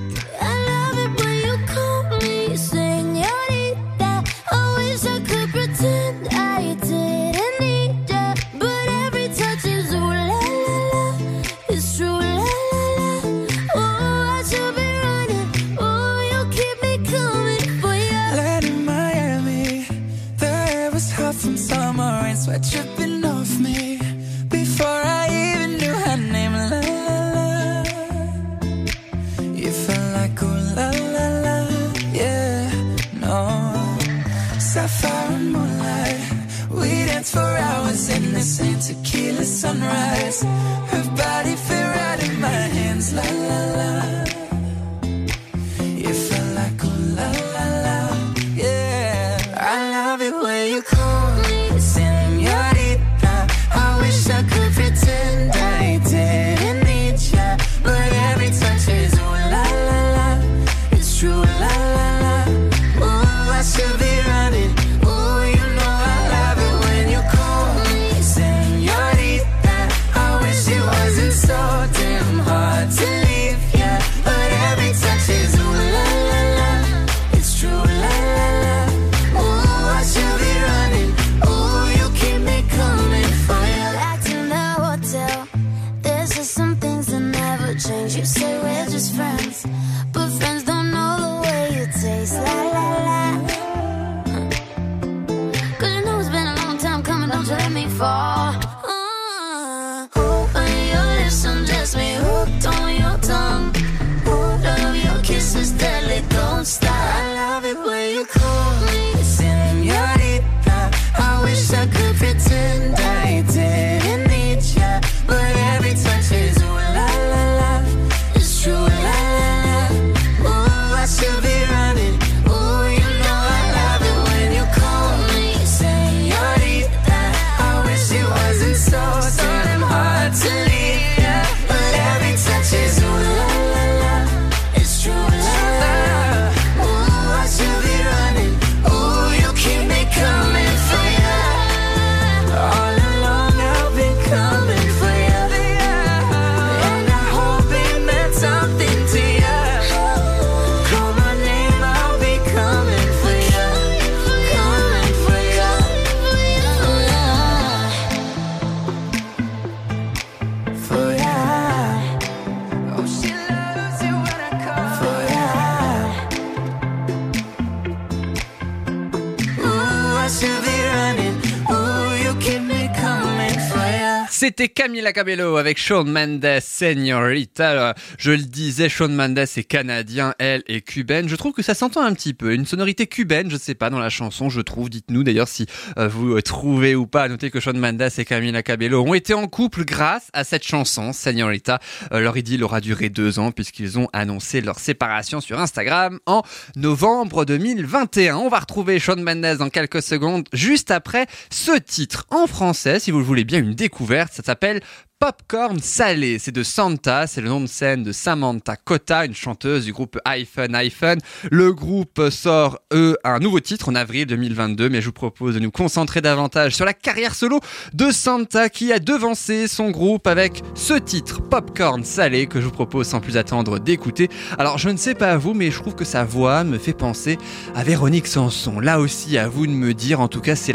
C'était 174.43 174.69
Camila 174.69 175.13
Cabello 175.13 175.57
avec 175.57 175.79
Shawn 175.79 176.11
Mendes, 176.11 176.59
Señorita. 176.61 177.95
Je 178.19 178.33
le 178.33 178.39
disais, 178.39 178.89
Shawn 178.89 179.15
Mendes 179.15 179.39
est 179.39 179.63
canadien, 179.63 180.35
elle 180.41 180.65
est 180.67 180.81
cubaine. 180.81 181.29
Je 181.29 181.37
trouve 181.37 181.53
que 181.53 181.63
ça 181.63 181.75
s'entend 181.75 182.03
un 182.03 182.13
petit 182.13 182.35
peu. 182.35 182.53
Une 182.53 182.67
sonorité 182.67 183.07
cubaine, 183.07 183.49
je 183.53 183.57
sais 183.57 183.77
pas, 183.77 183.89
dans 183.89 184.01
la 184.01 184.09
chanson, 184.09 184.49
je 184.49 184.61
trouve. 184.61 184.91
Dites-nous 184.91 185.23
d'ailleurs 185.23 185.47
si 185.47 185.67
euh, 185.97 186.09
vous 186.09 186.35
euh, 186.35 186.43
trouvez 186.43 186.97
ou 186.97 187.07
pas. 187.07 187.29
Notez 187.29 187.53
que 187.53 187.61
Shawn 187.61 187.79
Mendes 187.79 188.03
et 188.19 188.25
Camila 188.25 188.65
Cabello 188.65 189.05
ont 189.05 189.15
été 189.15 189.33
en 189.33 189.47
couple 189.47 189.85
grâce 189.85 190.27
à 190.33 190.43
cette 190.43 190.67
chanson, 190.67 191.13
Señorita. 191.13 191.79
Euh, 192.11 192.19
leur 192.19 192.37
idylle 192.37 192.65
aura 192.65 192.81
duré 192.81 193.11
deux 193.11 193.39
ans 193.39 193.53
puisqu'ils 193.53 193.97
ont 193.97 194.09
annoncé 194.13 194.61
leur 194.61 194.81
séparation 194.81 195.41
sur 195.41 195.61
Instagram 195.61 196.19
en 196.27 196.43
novembre 196.75 197.45
2021. 197.45 198.39
On 198.39 198.49
va 198.49 198.59
retrouver 198.59 198.99
Shawn 198.99 199.23
Mendes 199.23 199.57
dans 199.59 199.71
quelques 199.71 200.03
secondes, 200.03 200.49
juste 200.53 200.91
après 200.91 201.29
ce 201.51 201.79
titre 201.79 202.27
en 202.31 202.49
français, 202.49 202.99
si 202.99 203.13
vous 203.13 203.19
le 203.19 203.25
voulez 203.25 203.45
bien, 203.45 203.61
une 203.61 203.75
découverte. 203.75 204.32
Ça 204.33 204.43
s'appelle 204.43 204.81
Popcorn 205.23 205.79
Salé, 205.79 206.41
c'est 206.41 206.51
de 206.51 206.65
Santa, 206.65 207.29
c'est 207.29 207.41
le 207.41 207.49
nom 207.49 207.61
de 207.61 207.69
scène 207.69 208.03
de 208.03 208.11
Samantha 208.11 208.75
Cotta, 208.75 209.25
une 209.25 209.37
chanteuse 209.37 209.85
du 209.85 209.93
groupe 209.93 210.19
iPhone 210.25 210.75
iPhone. 210.75 211.21
Le 211.49 211.73
groupe 211.73 212.29
sort, 212.31 212.81
eux, 212.93 213.17
un 213.23 213.39
nouveau 213.39 213.61
titre 213.61 213.89
en 213.89 213.95
avril 213.95 214.27
2022, 214.27 214.89
mais 214.89 215.01
je 215.01 215.07
vous 215.07 215.13
propose 215.13 215.55
de 215.55 215.61
nous 215.61 215.71
concentrer 215.71 216.23
davantage 216.23 216.75
sur 216.75 216.85
la 216.85 216.93
carrière 216.93 217.37
solo 217.37 217.61
de 217.93 218.11
Santa 218.11 218.69
qui 218.69 218.93
a 218.93 218.99
devancé 218.99 219.69
son 219.69 219.93
groupe 219.93 220.27
avec 220.27 220.61
ce 220.75 220.95
titre 220.95 221.41
Popcorn 221.41 222.03
Salé 222.03 222.49
que 222.49 222.61
je 222.61 222.65
vous 222.65 222.73
propose 222.73 223.07
sans 223.07 223.21
plus 223.21 223.37
attendre 223.37 223.79
d'écouter. 223.79 224.29
Alors 224.59 224.79
je 224.79 224.89
ne 224.89 224.97
sais 224.97 225.15
pas 225.15 225.37
vous, 225.37 225.55
mais 225.55 225.71
je 225.71 225.79
trouve 225.79 225.95
que 225.95 226.05
sa 226.05 226.25
voix 226.25 226.65
me 226.65 226.79
fait 226.79 226.95
penser 226.95 227.39
à 227.77 227.85
Véronique 227.85 228.27
Sanson. 228.27 228.81
Là 228.81 228.99
aussi, 228.99 229.39
à 229.39 229.47
vous 229.47 229.69
de 229.69 229.73
me 229.73 229.95
dire, 229.95 230.19
en 230.19 230.27
tout 230.27 230.41
cas, 230.41 230.57
c'est 230.57 230.75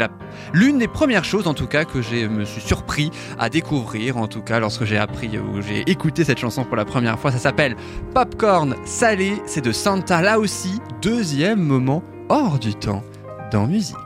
l'une 0.54 0.78
des 0.78 0.88
premières 0.88 1.24
choses 1.26 1.48
en 1.48 1.54
tout 1.54 1.66
cas 1.66 1.84
que 1.84 2.00
j'ai 2.00 2.28
me 2.28 2.46
suis 2.46 2.62
surpris 2.62 3.10
à 3.38 3.50
découvrir 3.50 4.16
en 4.16 4.26
tout 4.38 4.44
cas 4.44 4.60
lorsque 4.60 4.84
j'ai 4.84 4.98
appris 4.98 5.36
ou 5.36 5.60
j'ai 5.60 5.80
écouté 5.90 6.22
cette 6.22 6.38
chanson 6.38 6.64
pour 6.64 6.76
la 6.76 6.84
première 6.84 7.18
fois 7.18 7.32
ça 7.32 7.38
s'appelle 7.38 7.74
Popcorn 8.14 8.76
salé 8.84 9.32
c'est 9.46 9.64
de 9.64 9.72
Santa 9.72 10.22
là 10.22 10.38
aussi 10.38 10.80
deuxième 11.02 11.60
moment 11.60 12.04
hors 12.28 12.60
du 12.60 12.72
temps 12.72 13.02
dans 13.50 13.66
musique 13.66 13.96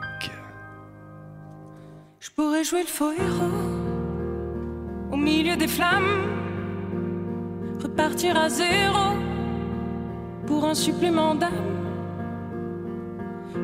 Je 2.19 2.31
pourrais 2.31 2.63
jouer 2.63 2.81
le 2.81 2.87
faux 2.87 3.11
héros 3.11 3.51
au 5.11 5.17
milieu 5.17 5.55
des 5.55 5.67
flammes, 5.67 6.25
repartir 7.83 8.35
à 8.35 8.49
zéro 8.49 9.13
pour 10.47 10.65
un 10.65 10.73
supplément 10.73 11.35
d'âme. 11.35 11.51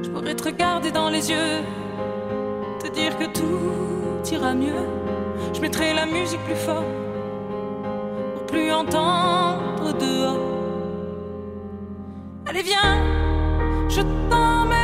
Je 0.03 0.09
pourrais 0.09 0.35
te 0.35 0.43
regarder 0.43 0.91
dans 0.91 1.09
les 1.09 1.31
yeux, 1.31 1.63
te 2.79 2.91
dire 2.91 3.17
que 3.17 3.25
tout 3.25 4.31
ira 4.31 4.53
mieux. 4.53 4.98
Je 5.53 5.61
mettrai 5.61 5.93
la 5.93 6.05
musique 6.05 6.43
plus 6.45 6.55
fort 6.55 6.83
pour 8.35 8.45
plus 8.45 8.71
entendre 8.71 9.93
dehors. 9.99 10.39
Allez, 12.47 12.63
viens, 12.63 12.97
je 13.89 14.01
t'emmène 14.29 14.78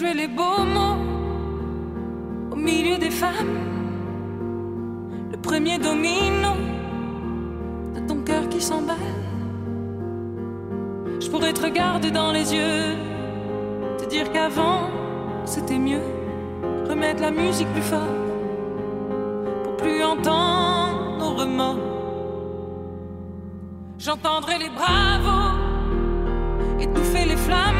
jouer 0.00 0.14
les 0.14 0.28
beaux 0.28 0.64
mots 0.76 1.02
au 2.50 2.56
milieu 2.56 2.96
des 2.96 3.10
femmes. 3.10 3.58
Le 5.30 5.36
premier 5.36 5.76
domino 5.76 6.52
de 7.94 8.00
ton 8.08 8.22
cœur 8.22 8.48
qui 8.48 8.62
s'emballe. 8.62 8.96
Je 11.20 11.28
pourrais 11.28 11.52
te 11.52 11.62
regarder 11.62 12.10
dans 12.10 12.32
les 12.32 12.54
yeux, 12.54 12.96
te 13.98 14.06
dire 14.06 14.32
qu'avant 14.32 14.88
c'était 15.44 15.78
mieux. 15.78 16.06
Remettre 16.88 17.20
la 17.20 17.30
musique 17.30 17.70
plus 17.74 17.88
fort 17.92 18.14
pour 19.64 19.76
plus 19.76 20.02
entendre 20.02 21.18
nos 21.18 21.34
remords. 21.34 21.84
J'entendrai 23.98 24.56
les 24.64 24.70
bravos 24.70 25.58
étouffer 26.80 27.26
les 27.26 27.36
flammes. 27.36 27.79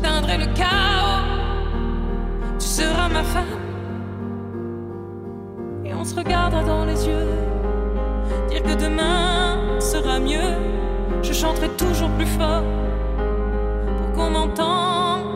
J'éteindrai 0.00 0.38
le 0.38 0.46
chaos. 0.54 1.24
Tu 2.60 2.66
seras 2.66 3.08
ma 3.08 3.24
femme. 3.24 3.58
Et 5.84 5.92
on 5.92 6.04
se 6.04 6.14
regardera 6.14 6.62
dans 6.62 6.84
les 6.84 7.04
yeux. 7.04 7.26
Dire 8.48 8.62
que 8.62 8.74
demain 8.80 9.80
sera 9.80 10.20
mieux. 10.20 10.54
Je 11.22 11.32
chanterai 11.32 11.68
toujours 11.70 12.10
plus 12.10 12.26
fort. 12.26 12.62
Pour 13.98 14.12
qu'on 14.12 14.30
m'entende 14.30 15.27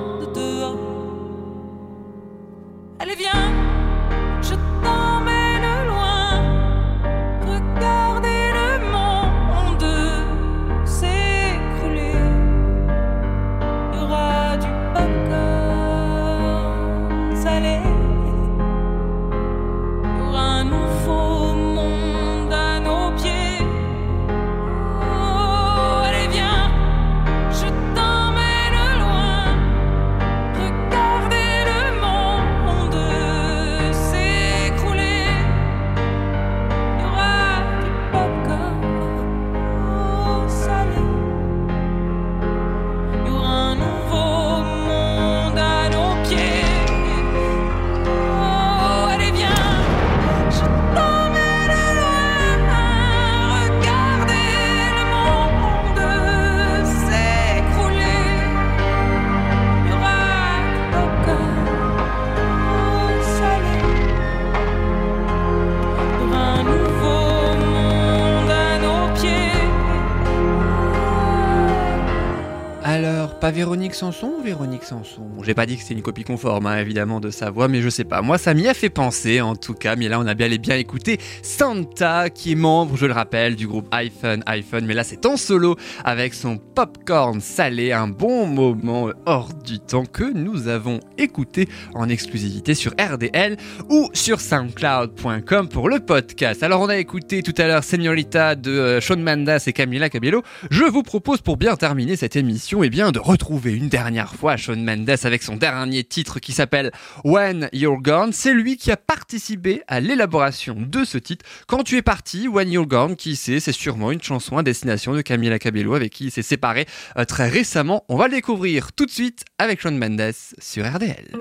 Véronique 73.92 74.14
Sanson 74.14 74.32
ou 74.38 74.42
Véronique 74.42 74.84
Sanson? 74.84 75.22
J'ai 75.42 75.52
pas 75.52 75.66
dit 75.66 75.76
que 75.76 75.82
c'était 75.82 75.92
une 75.92 76.02
copie 76.02 76.24
conforme 76.24 76.64
hein, 76.64 76.78
évidemment 76.78 77.20
de 77.20 77.28
sa 77.28 77.50
voix 77.50 77.68
mais 77.68 77.82
je 77.82 77.90
sais 77.90 78.04
pas. 78.04 78.22
Moi 78.22 78.38
ça 78.38 78.54
m'y 78.54 78.66
a 78.66 78.72
fait 78.72 78.88
penser 78.88 79.42
en 79.42 79.54
tout 79.54 79.74
cas 79.74 79.96
mais 79.96 80.08
là 80.08 80.18
on 80.18 80.26
a 80.26 80.32
bien 80.32 80.50
et 80.50 80.56
bien 80.56 80.76
écouté 80.76 81.18
Santa 81.42 82.30
qui 82.30 82.52
est 82.52 82.54
membre 82.54 82.96
je 82.96 83.04
le 83.04 83.12
rappelle 83.12 83.54
du 83.54 83.66
groupe 83.66 83.88
iPhone 83.92 84.42
iPhone 84.46 84.86
mais 84.86 84.94
là 84.94 85.04
c'est 85.04 85.26
en 85.26 85.36
solo 85.36 85.76
avec 86.04 86.32
son 86.32 86.56
popcorn 86.56 87.40
salé 87.42 87.92
un 87.92 88.08
bon 88.08 88.46
moment 88.46 89.10
hors 89.26 89.52
du 89.52 89.78
temps 89.78 90.06
que 90.06 90.24
nous 90.24 90.68
avons 90.68 91.00
écouté 91.18 91.68
en 91.94 92.08
exclusivité 92.08 92.74
sur 92.74 92.92
RDL 92.92 93.58
ou 93.90 94.08
sur 94.14 94.40
soundcloud.com 94.40 95.68
pour 95.68 95.90
le 95.90 96.00
podcast. 96.00 96.62
Alors 96.62 96.80
on 96.80 96.88
a 96.88 96.96
écouté 96.96 97.42
tout 97.42 97.54
à 97.58 97.66
l'heure 97.66 97.84
Señorita 97.84 98.54
de 98.54 98.70
euh, 98.70 99.00
Shawn 99.02 99.22
Mendes 99.22 99.60
et 99.66 99.72
Camila 99.74 100.08
Cabello. 100.08 100.42
Je 100.70 100.84
vous 100.84 101.02
propose 101.02 101.42
pour 101.42 101.58
bien 101.58 101.76
terminer 101.76 102.16
cette 102.16 102.36
émission 102.36 102.82
eh 102.82 102.88
bien, 102.88 103.12
de 103.12 103.18
retrouver 103.18 103.74
une 103.74 103.81
dernière 103.88 104.34
fois 104.34 104.56
Shawn 104.56 104.82
Mendes 104.82 105.16
avec 105.24 105.42
son 105.42 105.56
dernier 105.56 106.04
titre 106.04 106.40
qui 106.40 106.52
s'appelle 106.52 106.90
When 107.24 107.68
You're 107.72 108.00
Gone. 108.00 108.32
C'est 108.32 108.54
lui 108.54 108.76
qui 108.76 108.90
a 108.90 108.96
participé 108.96 109.82
à 109.88 110.00
l'élaboration 110.00 110.76
de 110.78 111.04
ce 111.04 111.18
titre. 111.18 111.44
Quand 111.66 111.82
tu 111.82 111.96
es 111.96 112.02
parti, 112.02 112.48
When 112.48 112.70
You're 112.70 112.86
Gone, 112.86 113.16
qui 113.16 113.36
sait, 113.36 113.60
c'est 113.60 113.72
sûrement 113.72 114.12
une 114.12 114.22
chanson 114.22 114.58
à 114.58 114.62
destination 114.62 115.14
de 115.14 115.22
Camila 115.22 115.58
Cabello 115.58 115.94
avec 115.94 116.12
qui 116.12 116.24
il 116.24 116.30
s'est 116.30 116.42
séparé 116.42 116.86
euh, 117.16 117.24
très 117.24 117.48
récemment. 117.48 118.04
On 118.08 118.16
va 118.16 118.28
le 118.28 118.34
découvrir 118.34 118.92
tout 118.92 119.06
de 119.06 119.10
suite 119.10 119.44
avec 119.58 119.80
Shawn 119.80 119.96
Mendes 119.96 120.32
sur 120.58 120.84
RDL. 120.84 121.32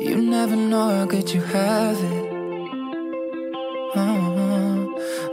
You 0.00 0.16
never 0.16 0.56
know 0.56 0.88
how 0.88 1.06
good 1.06 1.30
you 1.30 1.40
have 1.54 1.96
it. 1.96 2.34
Uh-huh. 3.94 4.86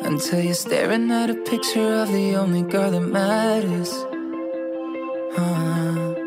Until 0.04 0.42
you're 0.42 0.54
staring 0.54 1.10
at 1.12 1.32
a 1.32 1.36
picture 1.36 2.02
of 2.02 2.12
the 2.12 2.36
only 2.36 2.62
girl 2.62 2.92
that 2.92 3.02
matters. 3.02 3.92
Uh, 5.36 6.21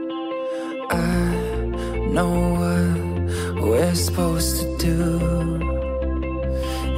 I 0.91 2.07
know 2.11 2.32
what 2.61 3.62
we're 3.62 3.95
supposed 3.95 4.61
to 4.61 4.76
do. 4.78 5.61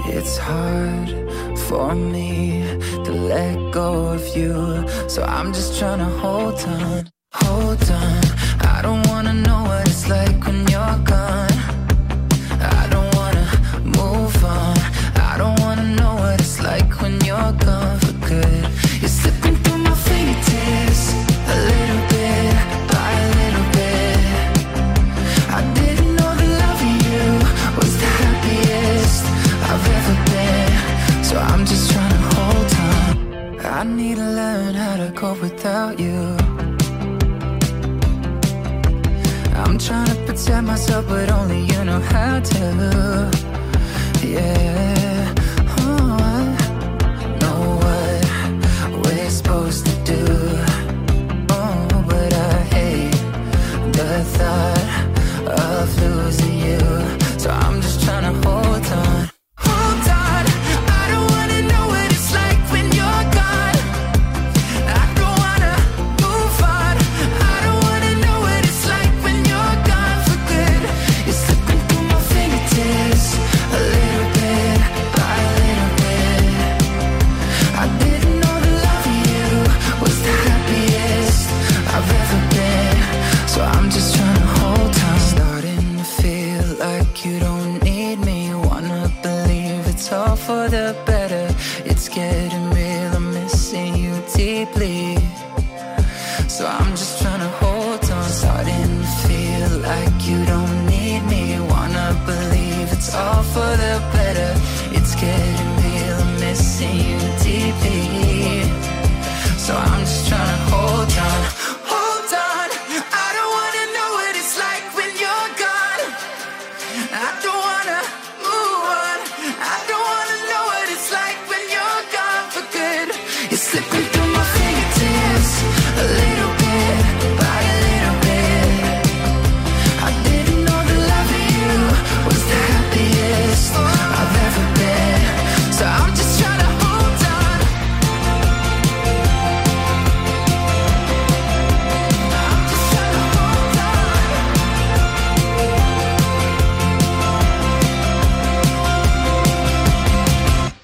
It's 0.06 0.36
hard 0.36 1.10
for 1.66 1.94
me 1.94 2.62
to 3.04 3.12
let 3.12 3.72
go 3.72 4.08
of 4.08 4.36
you. 4.36 4.86
So 5.08 5.22
I'm 5.22 5.52
just 5.52 5.78
trying 5.78 5.98
to 5.98 6.04
hold 6.04 6.60
on, 6.64 7.10
hold 7.32 7.90
on. 7.90 8.22
I 8.60 8.80
don't 8.82 9.06
wanna 9.08 9.34
know 9.34 9.62
what 9.64 9.88
it's 9.88 10.08
like 10.08 10.44
when 10.46 10.66
you're 10.68 10.98
gone. 11.04 11.58
I 12.60 12.88
don't 12.90 13.14
wanna 13.14 13.46
move 13.84 14.44
on. 14.44 14.76
I 15.30 15.36
don't 15.38 15.58
wanna 15.60 15.94
know 15.94 16.14
what 16.16 16.40
it's 16.40 16.60
like 16.60 17.00
when 17.00 17.20
you're 17.24 17.52
gone 17.52 17.98
for 18.00 18.12
good. 18.28 18.75
I 33.76 33.84
need 33.84 34.16
to 34.16 34.22
learn 34.22 34.74
how 34.74 34.96
to 34.96 35.12
cope 35.12 35.42
without 35.42 36.00
you. 36.00 36.34
I'm 39.54 39.76
trying 39.76 40.06
to 40.06 40.14
protect 40.24 40.64
myself, 40.64 41.06
but 41.06 41.30
only 41.30 41.60
you 41.60 41.75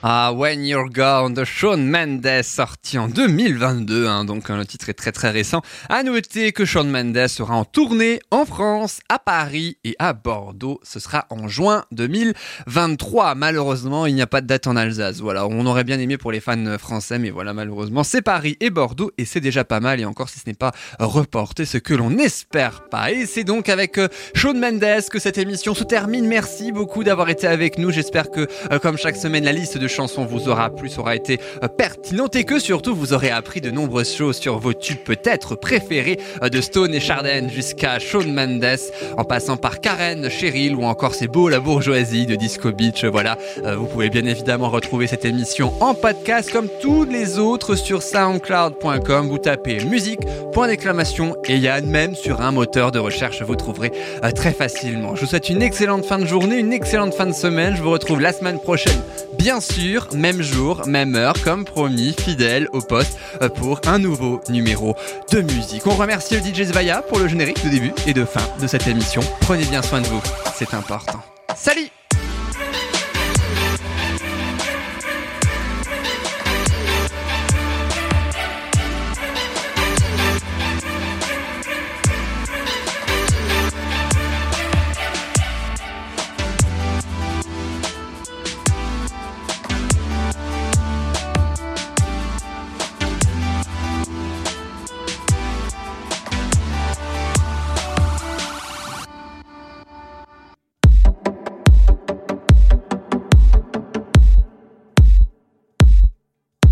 Ah, 0.04 0.32
When 0.34 0.64
You're 0.64 0.90
Gone 0.90 1.32
de 1.32 1.44
Shawn 1.44 1.86
Mendes, 1.88 2.42
sorti 2.42 2.98
en 2.98 3.06
2022, 3.06 4.08
hein, 4.08 4.24
donc 4.24 4.50
un 4.50 4.64
titre 4.64 4.88
est 4.88 4.94
très 4.94 5.12
très 5.12 5.30
récent. 5.30 5.62
À 5.88 6.02
noter 6.02 6.50
que 6.50 6.64
Shawn 6.64 6.90
Mendes 6.90 7.28
sera 7.28 7.54
en 7.54 7.64
tournée 7.64 8.18
en 8.32 8.44
France, 8.44 8.98
à 9.08 9.20
Paris 9.20 9.76
et 9.84 9.94
à 10.00 10.12
Bordeaux. 10.12 10.80
Ce 10.82 10.98
sera 10.98 11.26
en 11.30 11.46
juin 11.46 11.84
2023. 11.92 13.36
Malheureusement, 13.36 14.06
il 14.06 14.16
n'y 14.16 14.22
a 14.22 14.26
pas 14.26 14.40
de 14.40 14.48
date 14.48 14.66
en 14.66 14.74
Alsace. 14.74 15.20
Voilà, 15.20 15.46
on 15.46 15.64
aurait 15.66 15.84
bien 15.84 16.00
aimé 16.00 16.18
pour 16.18 16.32
les 16.32 16.40
fans 16.40 16.78
français, 16.78 17.20
mais 17.20 17.30
voilà, 17.30 17.54
malheureusement, 17.54 18.02
c'est 18.02 18.22
Paris 18.22 18.56
et 18.58 18.70
Bordeaux 18.70 19.12
et 19.18 19.24
c'est 19.24 19.38
déjà 19.38 19.62
pas 19.62 19.78
mal. 19.78 20.00
Et 20.00 20.04
encore, 20.04 20.30
si 20.30 20.40
ce 20.40 20.48
n'est 20.48 20.54
pas 20.54 20.72
reporté, 20.98 21.64
ce 21.64 21.78
que 21.78 21.94
l'on 21.94 22.10
n'espère 22.10 22.88
pas. 22.88 23.12
Et 23.12 23.24
c'est 23.24 23.44
donc 23.44 23.68
avec 23.68 23.98
euh, 23.98 24.08
Shawn 24.34 24.58
Mendes 24.58 25.08
que 25.08 25.20
cette 25.20 25.38
émission 25.38 25.76
se 25.76 25.84
termine. 25.84 26.26
Merci 26.26 26.72
beaucoup 26.72 27.04
d'avoir 27.04 27.28
été 27.28 27.46
avec 27.46 27.78
nous. 27.78 27.92
J'espère 27.92 28.32
que, 28.32 28.48
euh, 28.72 28.80
comme 28.80 28.98
chaque 28.98 29.16
semaine, 29.16 29.44
la 29.44 29.52
liste 29.52 29.78
de 29.78 29.91
chansons 29.92 30.24
vous 30.24 30.48
aura 30.48 30.70
plu, 30.70 30.90
aura 30.98 31.14
été 31.14 31.38
euh, 31.62 31.68
pertinente 31.68 32.34
et 32.36 32.44
que 32.44 32.58
surtout 32.58 32.94
vous 32.94 33.12
aurez 33.12 33.30
appris 33.30 33.60
de 33.60 33.70
nombreuses 33.70 34.14
choses 34.14 34.36
sur 34.36 34.58
vos 34.58 34.72
tubes 34.72 34.98
peut-être 35.04 35.54
préférés 35.54 36.18
euh, 36.42 36.48
de 36.48 36.60
Stone 36.60 36.94
et 36.94 37.00
Chardin 37.00 37.48
jusqu'à 37.48 37.98
Shawn 37.98 38.32
Mendes 38.32 38.78
en 39.16 39.24
passant 39.24 39.56
par 39.56 39.80
Karen, 39.80 40.28
Cheryl 40.30 40.74
ou 40.74 40.84
encore 40.84 41.14
C'est 41.14 41.28
beau 41.28 41.48
la 41.48 41.60
bourgeoisie 41.60 42.26
de 42.26 42.34
Disco 42.34 42.72
Beach. 42.72 43.04
Voilà, 43.04 43.36
Euh, 43.64 43.76
vous 43.76 43.86
pouvez 43.86 44.08
bien 44.10 44.24
évidemment 44.24 44.70
retrouver 44.70 45.06
cette 45.06 45.24
émission 45.24 45.72
en 45.80 45.94
podcast 45.94 46.50
comme 46.50 46.68
tous 46.80 47.04
les 47.04 47.38
autres 47.38 47.74
sur 47.76 48.02
soundcloud.com. 48.02 49.28
Vous 49.28 49.38
tapez 49.38 49.84
musique, 49.84 50.20
point 50.52 50.66
d'exclamation 50.68 51.36
et 51.48 51.58
Yann, 51.58 51.86
même 51.86 52.14
sur 52.14 52.40
un 52.40 52.50
moteur 52.52 52.92
de 52.92 52.98
recherche, 52.98 53.42
vous 53.42 53.56
trouverez 53.56 53.92
très 54.34 54.52
facilement. 54.52 55.14
Je 55.14 55.22
vous 55.22 55.26
souhaite 55.26 55.48
une 55.50 55.62
excellente 55.62 56.04
fin 56.04 56.18
de 56.18 56.26
journée, 56.26 56.58
une 56.58 56.72
excellente 56.72 57.14
fin 57.14 57.26
de 57.26 57.32
semaine. 57.32 57.74
Je 57.76 57.82
vous 57.82 57.90
retrouve 57.90 58.20
la 58.20 58.32
semaine 58.32 58.58
prochaine, 58.60 59.00
bien 59.42 59.60
sûr, 59.60 60.06
même 60.14 60.40
jour, 60.40 60.86
même 60.86 61.16
heure, 61.16 61.34
comme 61.42 61.64
promis, 61.64 62.14
fidèle 62.16 62.68
au 62.72 62.80
poste 62.80 63.18
euh, 63.42 63.48
pour 63.48 63.80
un 63.86 63.98
nouveau 63.98 64.40
numéro 64.48 64.94
de 65.32 65.40
musique. 65.40 65.84
On 65.88 65.96
remercie 65.96 66.36
le 66.36 66.40
DJ 66.40 66.68
Zvaya 66.68 67.02
pour 67.02 67.18
le 67.18 67.26
générique 67.26 67.64
de 67.64 67.70
début 67.70 67.92
et 68.06 68.14
de 68.14 68.24
fin 68.24 68.46
de 68.60 68.68
cette 68.68 68.86
émission. 68.86 69.20
Prenez 69.40 69.64
bien 69.64 69.82
soin 69.82 70.00
de 70.00 70.06
vous, 70.06 70.22
c'est 70.54 70.74
important. 70.74 71.18
Salut 71.56 71.88